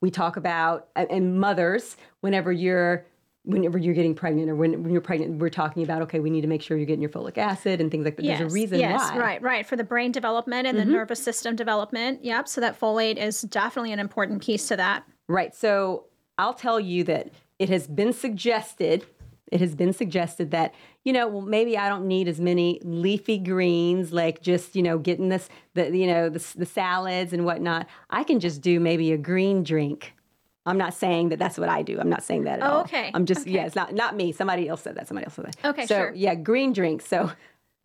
[0.00, 3.04] we talk about and mothers whenever you're
[3.46, 6.42] whenever you're getting pregnant or when, when you're pregnant we're talking about okay we need
[6.42, 8.40] to make sure you're getting your folic acid and things like that Yes.
[8.40, 9.18] there's a reason yes, why Mm-hmm.
[9.20, 9.66] right, right.
[9.66, 12.24] For the brain development and the nervous system development.
[12.24, 12.48] Yep.
[12.48, 15.04] So that folate is definitely an important piece to that.
[15.28, 15.54] Right.
[15.54, 16.06] So
[16.38, 19.06] I'll tell you that it has been suggested,
[19.52, 23.38] it has been suggested that, you know, well, maybe I don't need as many leafy
[23.38, 27.86] greens, like just, you know, getting this, the, you know, the, the salads and whatnot.
[28.10, 30.12] I can just do maybe a green drink.
[30.66, 31.98] I'm not saying that that's what I do.
[32.00, 32.80] I'm not saying that at Oh, all.
[32.82, 33.10] okay.
[33.14, 34.32] I'm just, yeah, it's not, not me.
[34.32, 35.06] Somebody else said that.
[35.08, 35.56] Somebody else said that.
[35.64, 36.12] Okay, so, sure.
[36.14, 37.06] yeah, green drinks.
[37.06, 37.30] So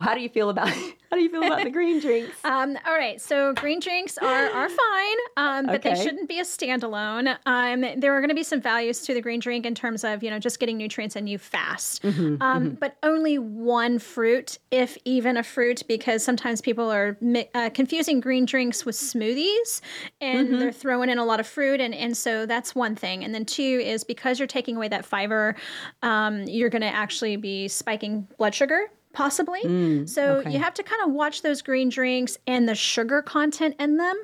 [0.02, 0.68] how do you feel about,
[1.10, 2.36] how do you feel about the green drinks?
[2.44, 6.42] Um, all right, so green drinks are are fine, um, but they shouldn't be a
[6.42, 7.36] standalone.
[7.46, 10.22] Um, there are going to be some values to the green drink in terms of
[10.22, 14.98] you know just getting nutrients in you fast, Mm-hmm, um, but only one fruit, if
[15.04, 19.80] even a fruit, because sometimes people are mi- uh, confusing green drinks with smoothies,
[20.20, 20.58] and Mm-hmm.
[20.58, 23.22] they're throwing in a lot of fruit, and and so that's one thing.
[23.24, 25.54] And then two is because you're taking away that fiber,
[26.02, 29.62] um, you're going to actually be spiking blood sugar possibly.
[29.62, 30.52] Mm, so okay.
[30.52, 34.16] you have to kind of watch those green drinks and the sugar content in them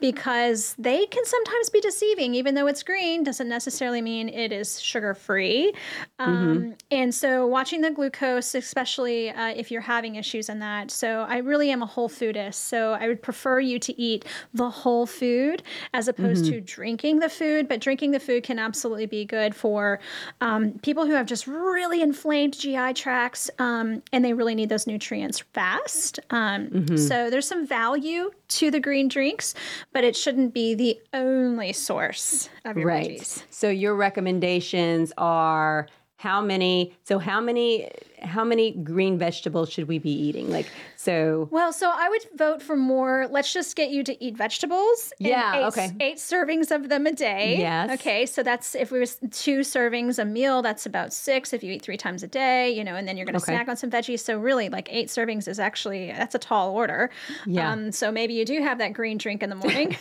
[0.00, 2.34] because they can sometimes be deceiving.
[2.34, 5.72] Even though it's green, doesn't necessarily mean it is sugar free.
[6.18, 6.72] Um, Mm-hmm.
[6.90, 10.90] And so watching the glucose, especially uh, if you're having issues in that.
[10.90, 12.54] So I really am a whole foodist.
[12.54, 17.28] So I would prefer you to eat the whole food as opposed to drinking the
[17.28, 17.68] food.
[17.68, 20.00] But drinking the food can absolutely be good for
[20.40, 24.86] um, people who have just really inflamed GI tracts um, and they really need those
[24.86, 26.20] nutrients fast.
[26.30, 29.54] Um, So there's some value to the green drinks,
[29.92, 33.10] but it shouldn't be the only source of your Right.
[33.20, 33.42] veggies.
[33.50, 35.86] So your recommendations are
[36.24, 37.90] how many so how many
[38.22, 40.50] how many green vegetables should we be eating?
[40.50, 43.28] Like so Well, so I would vote for more.
[43.30, 45.12] Let's just get you to eat vegetables.
[45.18, 45.92] Yeah, eight, okay.
[46.00, 47.58] Eight servings of them a day.
[47.58, 48.00] Yes.
[48.00, 51.52] Okay, so that's if we was two servings a meal, that's about six.
[51.52, 53.52] If you eat three times a day, you know, and then you're going to Okay.
[53.52, 54.20] snack on some veggies.
[54.20, 57.10] So really, like eight servings is actually that's a tall order.
[57.44, 57.70] Yeah.
[57.70, 59.94] Um, so maybe you do have that green drink in the morning.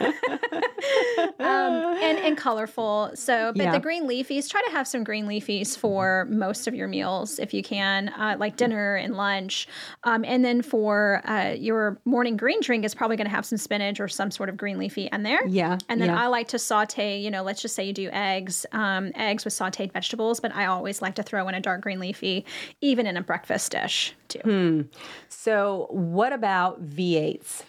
[0.00, 1.72] um,
[2.08, 3.10] and, and colorful.
[3.14, 3.72] So, but Yeah.
[3.72, 7.54] the green leafies, try to have some green leafies for most of your meals if
[7.54, 9.66] you can, uh, like dinner and lunch.
[10.04, 13.58] Um, and then for uh, your morning green drink is probably going to have some
[13.58, 15.46] spinach or some sort of green leafy in there.
[15.46, 16.22] Yeah, And then yeah.
[16.22, 19.54] I like to saute, you know, let's just say you do eggs, um, eggs with
[19.54, 22.44] sauteed vegetables, but I always like to throw in a dark green leafy,
[22.80, 24.40] even in a breakfast dish too.
[24.40, 24.80] Hmm.
[25.28, 27.62] so what about V8s?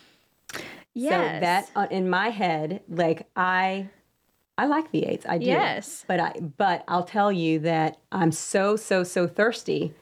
[0.93, 1.11] Yes.
[1.11, 3.89] So that uh, in my head, like I,
[4.57, 5.27] I like V8s.
[5.27, 5.45] I do.
[5.45, 6.05] Yes.
[6.07, 9.93] But I, but I'll tell you that I'm so so so thirsty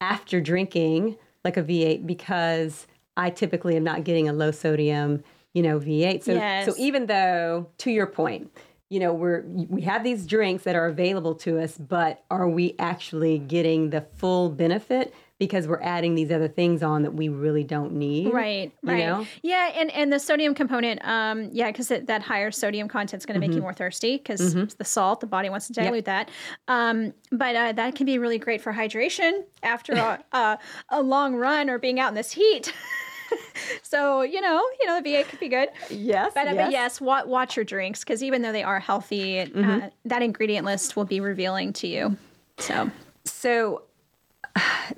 [0.00, 5.62] after drinking like a V8 because I typically am not getting a low sodium, you
[5.62, 6.22] know, V8.
[6.24, 6.66] So Yes.
[6.66, 8.50] so even though to your point,
[8.88, 12.74] you know, we're we have these drinks that are available to us, but are we
[12.78, 17.64] actually getting the full benefit because we're adding these other things on that we really
[17.64, 18.32] don't need?
[18.32, 18.98] Right, right.
[19.04, 19.26] know?
[19.42, 23.34] Yeah, and and the sodium component, um, yeah, because that higher sodium content is going
[23.34, 23.62] to make you Mm-hmm.
[23.62, 26.30] more thirsty because the salt, the body wants to dilute that.
[26.68, 30.58] Um, but uh, that can be really great for hydration after a, a,
[30.90, 32.72] a long run or being out in this heat.
[33.82, 35.70] so you know, you know, the V8 could be good.
[35.90, 36.32] Yes.
[36.34, 39.70] But, uh, but yes, wa- watch your drinks because even though they are healthy, Mm-hmm.
[39.70, 42.16] uh, that ingredient list will be revealing to you.
[42.58, 42.90] So
[43.24, 43.82] So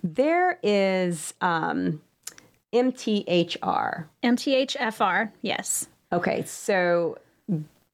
[0.02, 2.00] there is um,
[2.72, 4.06] MTHR.
[4.22, 5.88] MTHFR, yes.
[6.12, 7.18] Okay, so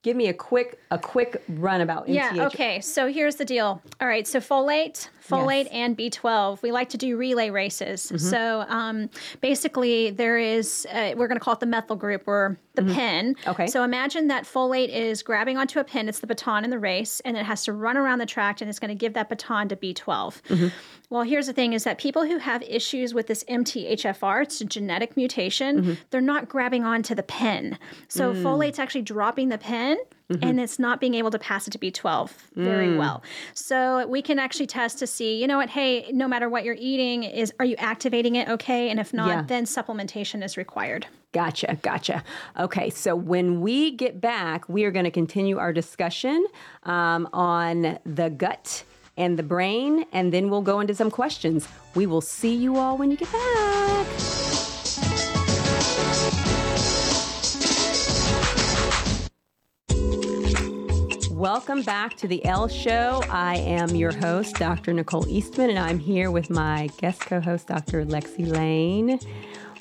[0.03, 2.15] give me a quick a quick run about MTHR.
[2.15, 2.81] Yeah, okay.
[2.81, 3.83] So here's the deal.
[4.01, 5.69] All right, so folate, folate, Yes.
[5.69, 5.77] Mm-hmm.
[5.77, 6.63] and B12.
[6.63, 8.13] We like to do relay races.
[8.17, 9.09] So um,
[9.41, 13.35] basically, there is, uh, we're going to call it the methyl group or the pin.
[13.35, 13.51] Mm-hmm.
[13.51, 13.67] Okay.
[13.67, 17.21] So imagine that folate is grabbing onto a pin, it's the baton in the race,
[17.21, 19.69] and it has to run around the track and it's going to give that baton
[19.69, 19.95] to B12.
[20.43, 20.69] Mm-hmm.
[21.11, 24.65] Well, here's the thing is that people who have issues with this MTHFR, it's a
[24.65, 25.93] genetic mutation, Mm-hmm.
[26.11, 27.79] they're not grabbing onto the pin.
[28.09, 28.43] So Mm.
[28.43, 29.99] folate's actually dropping the pin
[30.31, 30.45] Mm-hmm.
[30.45, 32.99] and it's not being able to pass it to B12 very Mm.
[32.99, 33.23] well.
[33.53, 36.77] So we can actually test to see, you know what, hey, no matter what you're
[36.79, 38.91] eating, is are you activating it okay?
[38.91, 39.43] And if not, Yeah.
[39.43, 41.07] then supplementation is required.
[41.33, 42.23] Gotcha, gotcha.
[42.59, 46.47] Okay, so when we get back, we are going to continue our discussion
[46.85, 48.85] um, on the gut
[49.17, 51.67] and the brain, and then we'll go into some questions.
[51.97, 54.07] We will see you all when you get back.
[61.41, 63.23] Welcome back to the L Show.
[63.31, 64.93] I am your host, Dr.
[64.93, 68.05] Nicole Eastman, and I'm here with my guest co host, Dr.
[68.05, 69.19] Lexi Lain.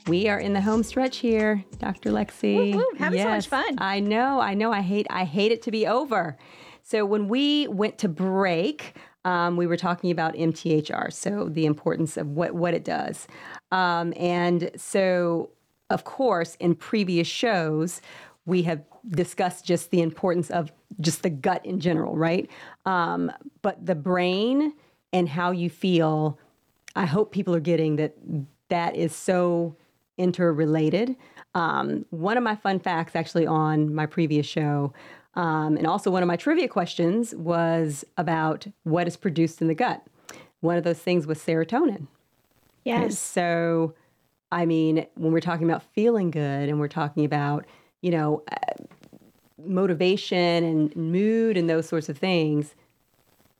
[0.08, 2.12] We are in the home stretch here, Dr.
[2.12, 2.72] Lexi.
[2.72, 3.76] Woo, woo, having so much fun.
[3.78, 4.72] I know, I know.
[4.72, 6.38] I hate, I hate it to be over.
[6.82, 8.96] So when we went to break,
[9.26, 13.28] um, we were talking about MTHR, so the importance of what what it does,
[13.74, 15.50] um, and so
[15.90, 18.00] of course in previous shows
[18.46, 22.50] we have discussed just the importance of just the gut in general, right?
[22.86, 23.32] Um,
[23.62, 24.74] but the brain
[25.14, 26.40] and how you feel,
[26.96, 28.16] I hope people are getting that.
[28.70, 29.76] That is so
[30.20, 31.16] interrelated.
[31.56, 34.94] Um, one of my fun facts, actually, on my previous show,
[35.34, 39.74] um, and also one of my trivia questions was about what is produced in the
[39.74, 40.06] gut.
[40.60, 42.08] One of those things was serotonin.
[42.84, 43.18] Yes.
[43.18, 43.96] So,
[44.52, 47.66] I mean, when we're talking about feeling good and we're talking about,
[48.02, 48.84] you know, uh,
[49.66, 52.76] motivation and mood and those sorts of things,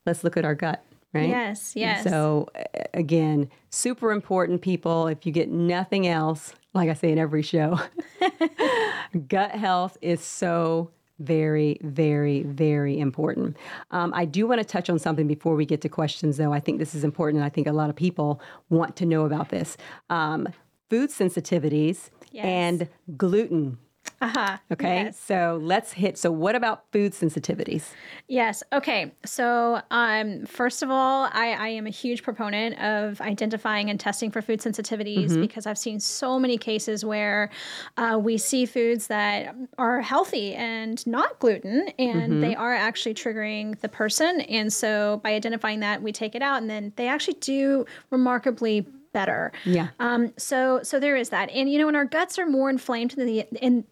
[0.06, 1.28] let's look at our gut, right?
[1.28, 2.04] Yes, yes.
[2.04, 5.06] So, uh, again, super important, people.
[5.08, 7.78] If you get nothing else, like I say in every show,
[9.28, 13.56] gut health is so very, very, very important.
[13.90, 16.52] Um, I do want to touch on something before we get to questions, though.
[16.52, 18.40] I think this is important, and I think a lot of people
[18.70, 19.76] want to know about this.
[20.08, 20.48] Um,
[20.88, 22.44] food sensitivities Yes.
[22.46, 22.88] and
[23.18, 23.76] gluten.
[24.20, 24.58] Uh-huh.
[24.70, 25.18] Okay, Yes.
[25.18, 26.18] so let's hit.
[26.18, 27.84] So, what about food sensitivities?
[28.28, 28.62] Yes.
[28.70, 29.12] Okay.
[29.24, 34.30] So, um, first of all, I, I am a huge proponent of identifying and testing
[34.30, 37.48] for food sensitivities because I've seen so many cases where
[37.96, 43.78] uh, we see foods that are healthy and not gluten, and they are actually triggering
[43.80, 44.42] the person.
[44.42, 48.86] And so, by identifying that, we take it out, and then they actually do remarkably
[49.12, 49.50] better.
[49.64, 49.88] Yeah.
[49.98, 53.12] Um, so so there is that, and you know, when our guts are more inflamed
[53.12, 53.84] than the and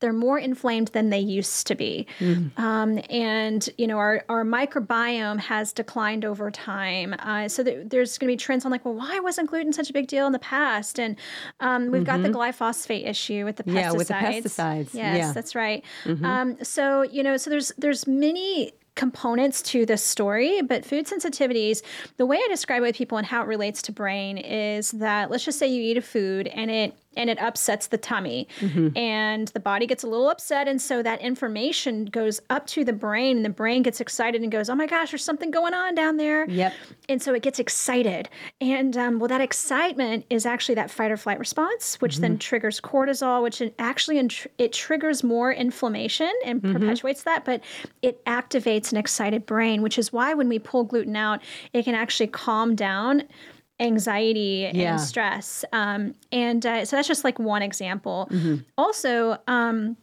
[0.00, 2.06] they're more inflamed than they used to be,
[2.56, 7.14] um, and you know, our our microbiome has declined over time.
[7.18, 9.90] Uh, so there, there's going to be trends on like, well, why wasn't gluten such
[9.90, 10.98] a big deal in the past?
[10.98, 11.16] And
[11.60, 13.72] um, we've got the glyphosate issue with the pesticides.
[13.74, 14.94] Yeah, with the pesticides.
[14.94, 15.32] Yes, Yeah.
[15.32, 15.84] that's right.
[16.06, 21.82] Um, so you know, so there's there's many components to this story, but food sensitivities,
[22.16, 25.30] the way I describe it with people and how it relates to brain is that
[25.30, 28.48] let's just say you eat a food and it and it upsets the tummy.
[28.60, 28.96] Mm-hmm.
[28.96, 32.92] And the body gets a little upset and so that information goes up to the
[32.92, 35.94] brain and the brain gets excited and goes, "Oh my gosh, there's something going on
[35.94, 36.72] down there." Yep.
[37.08, 38.28] and so it gets excited.
[38.60, 42.38] And um, well that excitement is actually that fight or flight response which then mm-hmm.
[42.38, 46.72] triggers cortisol which actually in- it triggers more inflammation and mm-hmm.
[46.72, 47.62] perpetuates that but
[48.02, 51.40] it activates an excited brain which is why when we pull gluten out
[51.72, 53.22] it can actually calm down
[53.80, 54.92] anxiety Yeah.
[54.92, 55.64] and stress.
[55.72, 58.28] Um, and uh, so that's just like one example.
[58.76, 59.96] Also um,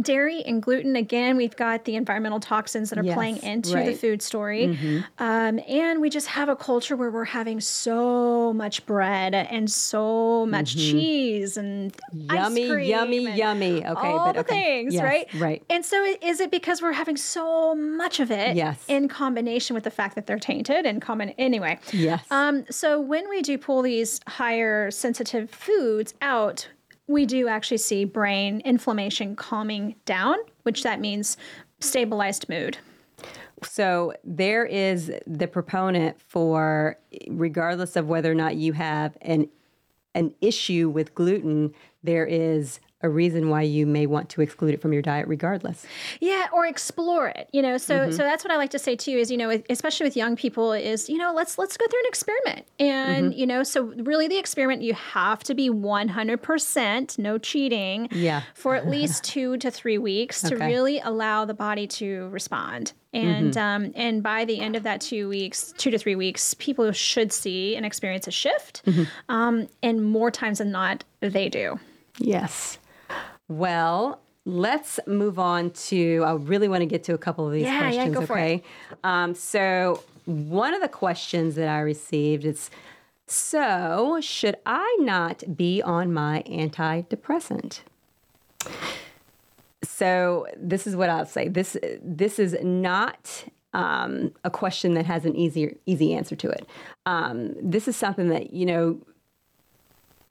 [0.00, 3.94] dairy and gluten again we've got the environmental toxins that are Yes, playing into the
[3.94, 4.76] food story
[5.18, 10.46] um, and we just have a culture where we're having so much bread and so
[10.46, 13.86] much cheese and Yummy, yummy, and yummy.
[13.86, 14.54] Okay, all but the okay.
[14.54, 15.34] things, Yes, right?
[15.34, 15.62] Right.
[15.70, 18.56] And so, is it because we're having so much of it?
[18.56, 18.84] Yes.
[18.88, 21.78] In combination with the fact that they're tainted and common anyway.
[21.92, 22.24] Yes.
[22.30, 26.68] Um, so when we do pull these higher sensitive foods out,
[27.06, 31.36] we do actually see brain inflammation calming down, which that means
[31.80, 32.78] stabilized mood.
[33.62, 36.98] So there is the proponent for,
[37.28, 39.48] regardless of whether or not you have an
[40.16, 41.74] an issue with gluten,
[42.04, 45.86] there is a reason why you may want to exclude it from your diet, regardless.
[46.20, 47.50] Yeah, or explore it.
[47.52, 49.12] You know, so so that's what I like to say too.
[49.12, 52.06] Is you know, especially with young people, is you know, let's let's go through an
[52.06, 57.18] experiment, and you know, so really the experiment you have to be one hundred percent
[57.18, 58.08] no cheating.
[58.10, 58.42] Yeah.
[58.54, 62.94] For at least two to three weeks to really allow the body to respond.
[63.12, 66.90] And um, and by the end of that two weeks, two to three weeks, people
[66.90, 68.82] should see and experience a shift.
[69.28, 71.78] Um, and more times than not, they do.
[72.18, 72.78] Yes.
[73.48, 76.22] Well, let's move on to.
[76.26, 78.14] I really want to get to a couple of these Yeah, yeah, questions.
[78.16, 78.62] go for okay.
[79.02, 82.70] Um, so one of the questions that I received is.
[83.26, 87.80] So, should I not be on my antidepressant?
[89.82, 91.48] So, this is what I'll say.
[91.48, 96.66] This this is not um, a question that has an easy easy answer to it.
[97.06, 98.98] Um, this is something that you know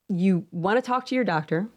[0.07, 1.67] you want to talk to your doctor,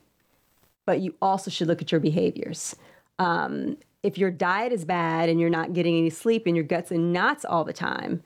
[0.86, 2.74] but you also should look at your behaviors.
[3.18, 6.90] Um, if your diet is bad and you're not getting any sleep and your guts
[6.90, 8.22] and knots all the time,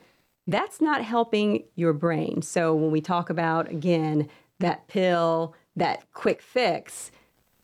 [0.46, 2.42] that's not helping your brain.
[2.42, 7.11] So when we talk about again that pill, that quick fix,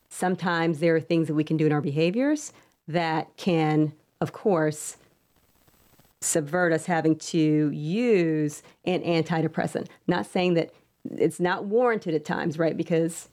[0.09, 2.53] sometimes there are things that we can do in our behaviors
[2.87, 4.97] that can, of course,
[6.21, 9.87] subvert us having to use an antidepressant.
[10.07, 10.71] Not saying that
[11.11, 12.75] it's not warranted at times, right?
[12.75, 13.29] Because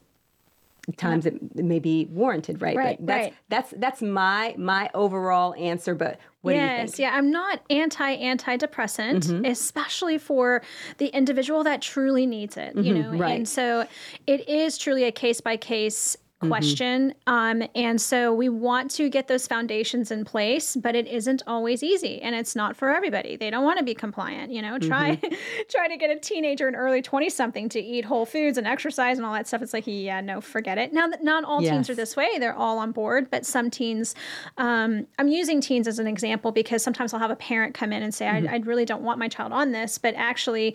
[0.97, 2.77] times it, it may be warranted, right?
[2.77, 3.35] Right, but that's right.
[3.49, 5.95] that's that's my my overall answer.
[5.95, 9.45] But what do you yes, yeah, I'm not anti antidepressant, Mm-hmm.
[9.47, 10.63] especially for
[10.99, 12.77] the individual that truly needs it.
[12.77, 13.37] You know, Mm-hmm, right.
[13.37, 13.87] and so
[14.27, 16.51] it is truly a case by case Mm-hmm.
[16.51, 17.15] question.
[17.27, 21.83] Um, and so we want to get those foundations in place, but it isn't always
[21.83, 23.37] easy, and it's not for everybody.
[23.37, 24.53] They don't want to be compliant.
[24.53, 25.35] You know, try Mm-hmm.
[25.71, 29.19] try to get a teenager, an early twenty something, to eat whole foods and exercise
[29.19, 29.63] and all that stuff.
[29.63, 30.93] It's like, yeah, no, forget it.
[30.93, 34.15] Now, that not all teens are this way; they're all on board, but some teens.
[34.59, 38.03] Um, I'm using teens as an example because sometimes I'll have a parent come in
[38.03, 40.75] and say, I, I really don't want my child on this, but actually,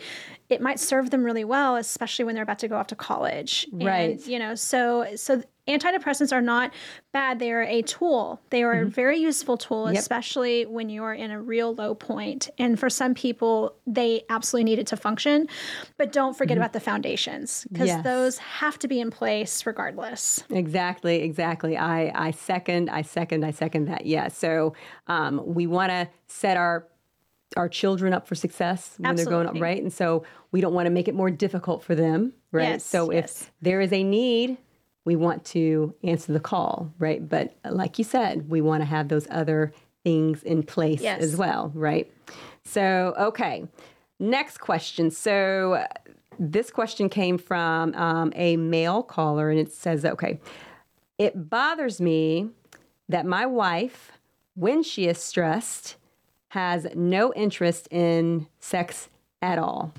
[0.50, 3.68] it might serve them really well, especially when they're about to go off to college.
[3.72, 4.18] Right.
[4.18, 6.74] And, you know, so so antidepressants are not
[7.12, 7.38] bad.
[7.38, 8.42] They are a tool.
[8.50, 8.88] They are Mm-hmm.
[8.88, 12.50] a very useful tool, especially when you are in a real low point.
[12.58, 15.48] And for some people, they absolutely need it to function.
[15.98, 17.98] But don't forget about the foundations because Mm-hmm.
[17.98, 18.04] Yes.
[18.04, 20.44] those have to be in place regardless.
[20.50, 21.78] Exactly, exactly.
[21.78, 24.08] I, I second, I second, I second that.
[24.08, 24.30] Yeah.
[24.30, 24.74] So
[25.08, 26.88] um, we want to set our
[27.58, 29.82] our children up for success when they're growing up, right?
[29.82, 32.70] And so we don't want to make it more difficult for them, right?
[32.70, 33.42] Yes, so yes.
[33.42, 34.58] if there is a need,
[35.06, 37.28] we want to answer the call, right?
[37.28, 39.74] But like you said, we want to have those other
[40.04, 41.22] things in place Yes.
[41.22, 42.12] as well, right?
[42.64, 43.68] So, okay.
[44.20, 45.12] Next question.
[45.12, 45.86] So,
[46.38, 50.40] this question came from um, a male caller, and it says, okay,
[51.18, 52.50] it bothers me
[53.10, 54.14] that my wife,
[54.56, 55.98] when she is stressed,
[56.50, 59.10] has no interest in sex
[59.42, 59.94] at all.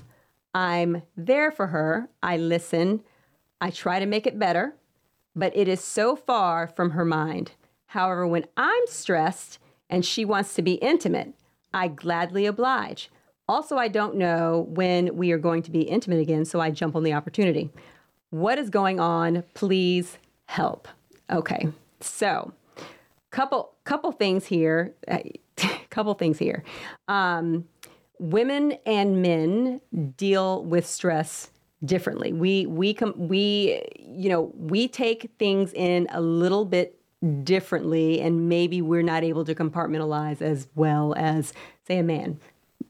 [0.53, 2.09] I'm there for her.
[2.21, 3.01] I listen.
[3.59, 4.75] I try to make it better,
[5.35, 7.51] but it is so far from her mind.
[7.87, 11.33] However, when I'm stressed and she wants to be intimate,
[11.73, 13.09] I gladly oblige.
[13.47, 16.95] Also, I don't know when we are going to be intimate again, so I jump
[16.95, 17.69] on the opportunity.
[18.29, 19.43] What is going on?
[19.53, 20.87] Please help.
[21.29, 21.67] Okay,
[21.99, 22.53] so
[23.29, 24.93] couple couple things here.
[25.07, 25.19] Uh,
[25.91, 26.63] couple things here.
[27.07, 27.65] Um,
[28.19, 29.81] women and men
[30.17, 31.51] deal with stress
[31.83, 32.33] differently.
[32.33, 36.99] We we com- we you know we take things in a little bit
[37.43, 41.53] differently, and maybe we're not able to compartmentalize as well as
[41.87, 42.39] say a man.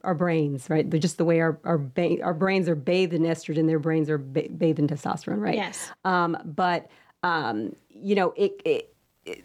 [0.04, 0.90] Our brains, right?
[0.90, 4.10] They're just the way our our, ba- our brains are bathed in estrogen, their brains
[4.10, 5.56] are ba- bathed in testosterone, right?
[5.56, 5.92] Yes.
[6.04, 6.90] Um, but
[7.24, 8.96] um, you know, it, it,
[9.26, 9.44] it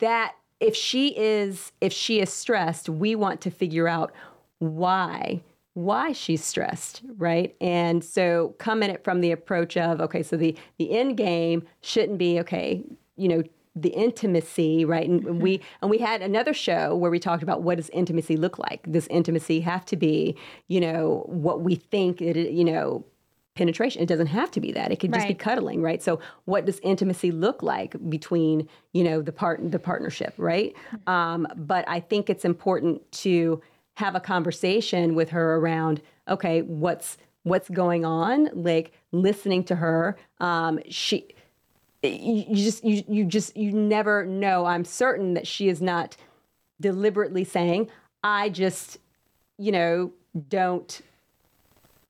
[0.00, 4.12] that if she is if she is stressed, we want to figure out
[4.58, 5.42] why
[5.74, 7.56] why she's stressed, right?
[7.60, 11.64] And so come at it from the approach of okay, so the the end game
[11.80, 12.84] shouldn't be okay,
[13.16, 13.42] you know,
[13.74, 15.08] the intimacy, right?
[15.08, 15.40] And Mm-hmm.
[15.40, 18.90] we and we had another show where we talked about what does intimacy look like?
[18.90, 20.36] Does intimacy have to be,
[20.68, 23.04] you know, what we think it, you know,
[23.54, 24.02] penetration.
[24.02, 24.90] It doesn't have to be that.
[24.92, 26.02] It could just be cuddling, right?
[26.02, 30.74] So, what does intimacy look like between you know the part the partnership, right?
[31.06, 33.60] Um, but I think it's important to
[33.94, 40.16] have a conversation with her around okay, what's what's going on, like listening to her.
[40.40, 41.34] Um, she
[42.02, 44.64] you, you just you you just you never know.
[44.64, 46.16] I'm certain that she is not
[46.80, 47.88] deliberately saying,
[48.22, 48.98] I just,
[49.56, 50.12] you know,
[50.48, 51.00] don't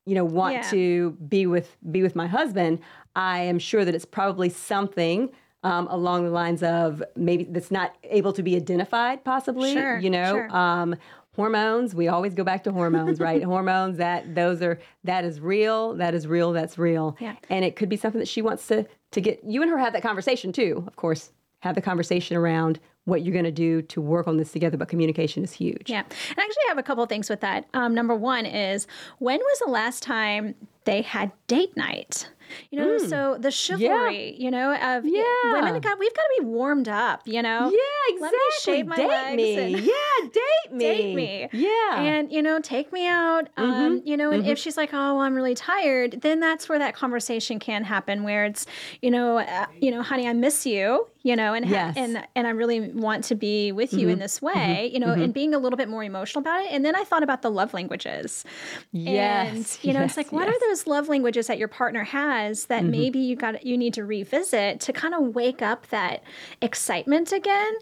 [0.07, 0.71] you know want Yeah.
[0.71, 2.81] to be with be with my husband
[3.17, 5.31] i am sure that it's probably something
[5.65, 10.11] um, along the lines of maybe that's not able to be identified possibly Sure, you
[10.11, 10.57] know sure.
[10.57, 10.97] um,
[11.37, 15.95] hormones we always go back to hormones right hormones that those are that is real
[15.95, 17.37] that is real that's real Yeah.
[17.49, 19.93] and it could be something that she wants to to get you and her have
[19.93, 21.31] that conversation too of course
[21.61, 24.89] have the conversation around what you're going to do to work on this together but
[24.89, 26.01] communication is huge Yeah.
[26.31, 27.67] And I actually have a couple of things with that.
[27.75, 28.87] Um, number one is
[29.19, 32.29] when was the last time they had date night?
[32.71, 35.07] You know, so the chivalry, you know, of.
[35.07, 35.23] Yeah.
[35.55, 37.71] women, got, we've got to be warmed up, you know?
[37.73, 38.21] Yeah, exactly.
[38.21, 39.59] Let me shave my date legs me.
[39.75, 39.93] and- yeah,
[40.31, 40.79] date me.
[40.85, 41.49] date me.
[41.53, 42.03] Yeah.
[42.03, 43.49] And, you know, take me out.
[43.57, 44.07] Um, Mm-hmm.
[44.07, 46.95] you know, and if she's like, oh, well, I'm really tired, then that's where that
[46.95, 48.67] conversation can happen where it's,
[49.01, 51.97] you know, uh, you know, honey, I miss you, you know, and, Yes.
[51.97, 52.17] Mm-hmm.
[52.17, 55.33] and, and I really want to be with you in this way, you know, and
[55.33, 56.73] being a little bit more emotional about it.
[56.73, 58.45] And then I thought about the love languages.
[58.91, 59.55] yes.
[59.55, 60.57] And, you know, yes, it's like, what yes.
[60.57, 64.05] are those love languages that your partner has that maybe you got you need to
[64.05, 66.23] revisit to kind of wake up that
[66.61, 67.73] excitement again?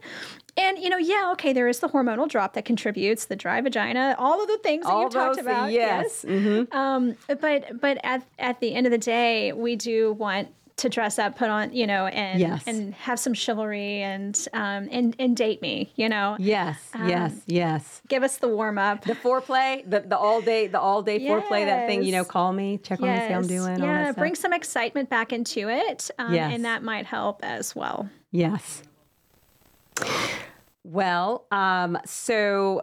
[0.56, 4.16] And you know, yeah, okay, there is the hormonal drop that contributes, the dry vagina,
[4.18, 5.70] all of the things that All you talked about.
[5.72, 6.24] Yes.
[6.26, 6.72] mhm.
[6.74, 10.48] Um, but but at at the end of the day, we do want
[10.80, 12.64] to dress up, put on, you know, and Yes.
[12.66, 16.36] and have some chivalry and um and and date me, you know.
[16.38, 16.78] Yes.
[17.06, 17.34] yes.
[17.46, 18.02] Yes.
[18.08, 19.04] Give us the warm up.
[19.04, 22.52] The foreplay, the, the all day, the all day foreplay, that thing, you know, call
[22.52, 23.78] me, check on me, see how I'm doing.
[23.78, 26.52] Yeah, bring some excitement back into it, um, Yes.
[26.54, 28.08] and that might help as well.
[28.30, 28.82] Yes.
[30.84, 32.82] Well, um, so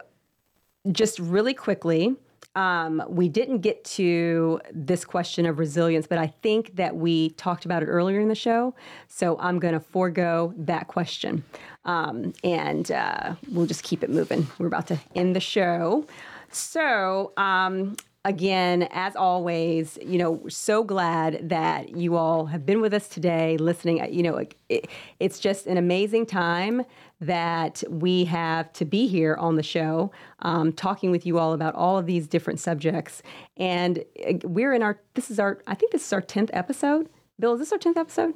[0.91, 2.15] just really quickly,
[2.57, 7.65] um, we didn't get to this question of resilience, but I think that we talked
[7.65, 8.73] about it earlier in the show.
[9.07, 11.43] So I'm going to forego that question.
[11.85, 14.47] Um, and uh, we'll just keep it moving.
[14.57, 16.07] We're about to end the show.
[16.51, 17.95] So, um,
[18.25, 23.07] again, as always, you know, we're so glad that you all have been with us
[23.07, 24.11] today, listening.
[24.11, 24.89] You know, it,
[25.19, 26.83] it's just an amazing time
[27.19, 31.73] that we have to be here on the show, um, talking with you all about
[31.75, 33.23] all of these different subjects.
[33.55, 37.09] And uh, we're in our, this is our, I think this is our 10th episode.
[37.39, 38.33] Bill, is this our 10th episode?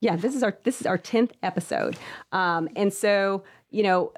[0.00, 1.96] Yeah, this is our this is our 10th episode.
[2.30, 4.12] Um, and so, you know,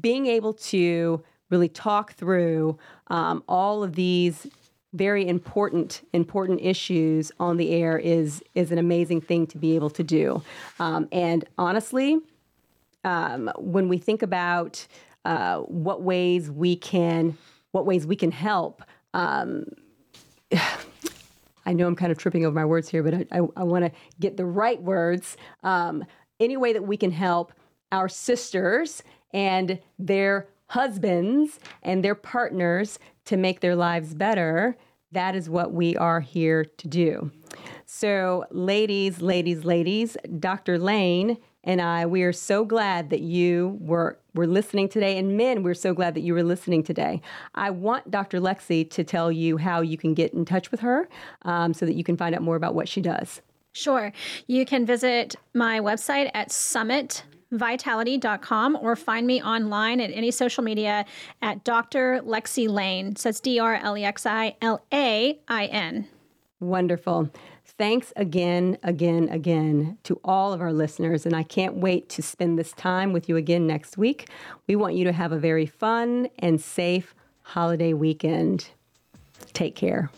[0.00, 4.46] being able to really talk through um, all of these
[4.92, 9.90] very important important issues on the air is is an amazing thing to be able
[9.90, 10.42] to do.
[10.78, 12.18] Um, and honestly,
[13.06, 14.86] um, when we think about
[15.24, 17.38] uh, what ways we can
[17.72, 18.82] what ways we can help.
[19.12, 19.66] Um,
[21.66, 23.84] I know I'm kind of tripping over my words here, but I, I, I want
[23.84, 25.36] to get the right words.
[25.62, 26.04] Um,
[26.40, 27.52] any way that we can help
[27.92, 29.02] our sisters
[29.34, 34.76] and their husbands and their partners to make their lives better,
[35.12, 37.30] that is what we are here to do.
[37.84, 40.78] So, ladies, ladies, ladies, Dr.
[40.78, 41.36] Lain
[41.66, 45.18] and I, we are so glad that you were, were listening today.
[45.18, 47.20] And men, we're so glad that you were listening today.
[47.56, 48.38] I want Dr.
[48.40, 51.08] Lexi to tell you how you can get in touch with her
[51.42, 53.42] um, so that you can find out more about what she does.
[53.72, 54.12] Sure.
[54.46, 61.04] You can visit my website at summitvitality.com or find me online at any social media
[61.42, 62.20] at Dr.
[62.24, 63.16] Lexi Lain.
[63.16, 66.06] So it's D R L E X I L A I N.
[66.60, 67.28] Wonderful.
[67.78, 71.26] Thanks again, again, again to all of our listeners.
[71.26, 74.28] And I can't wait to spend this time with you again next week.
[74.66, 78.70] We want you to have a very fun and safe holiday weekend.
[79.52, 80.10] Take care.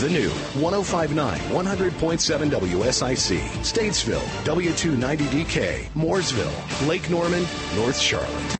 [0.00, 0.30] The new
[0.62, 7.44] 1059 100.7 WSIC, Statesville, W290DK, Mooresville, Lake Norman,
[7.76, 8.59] North Charlotte.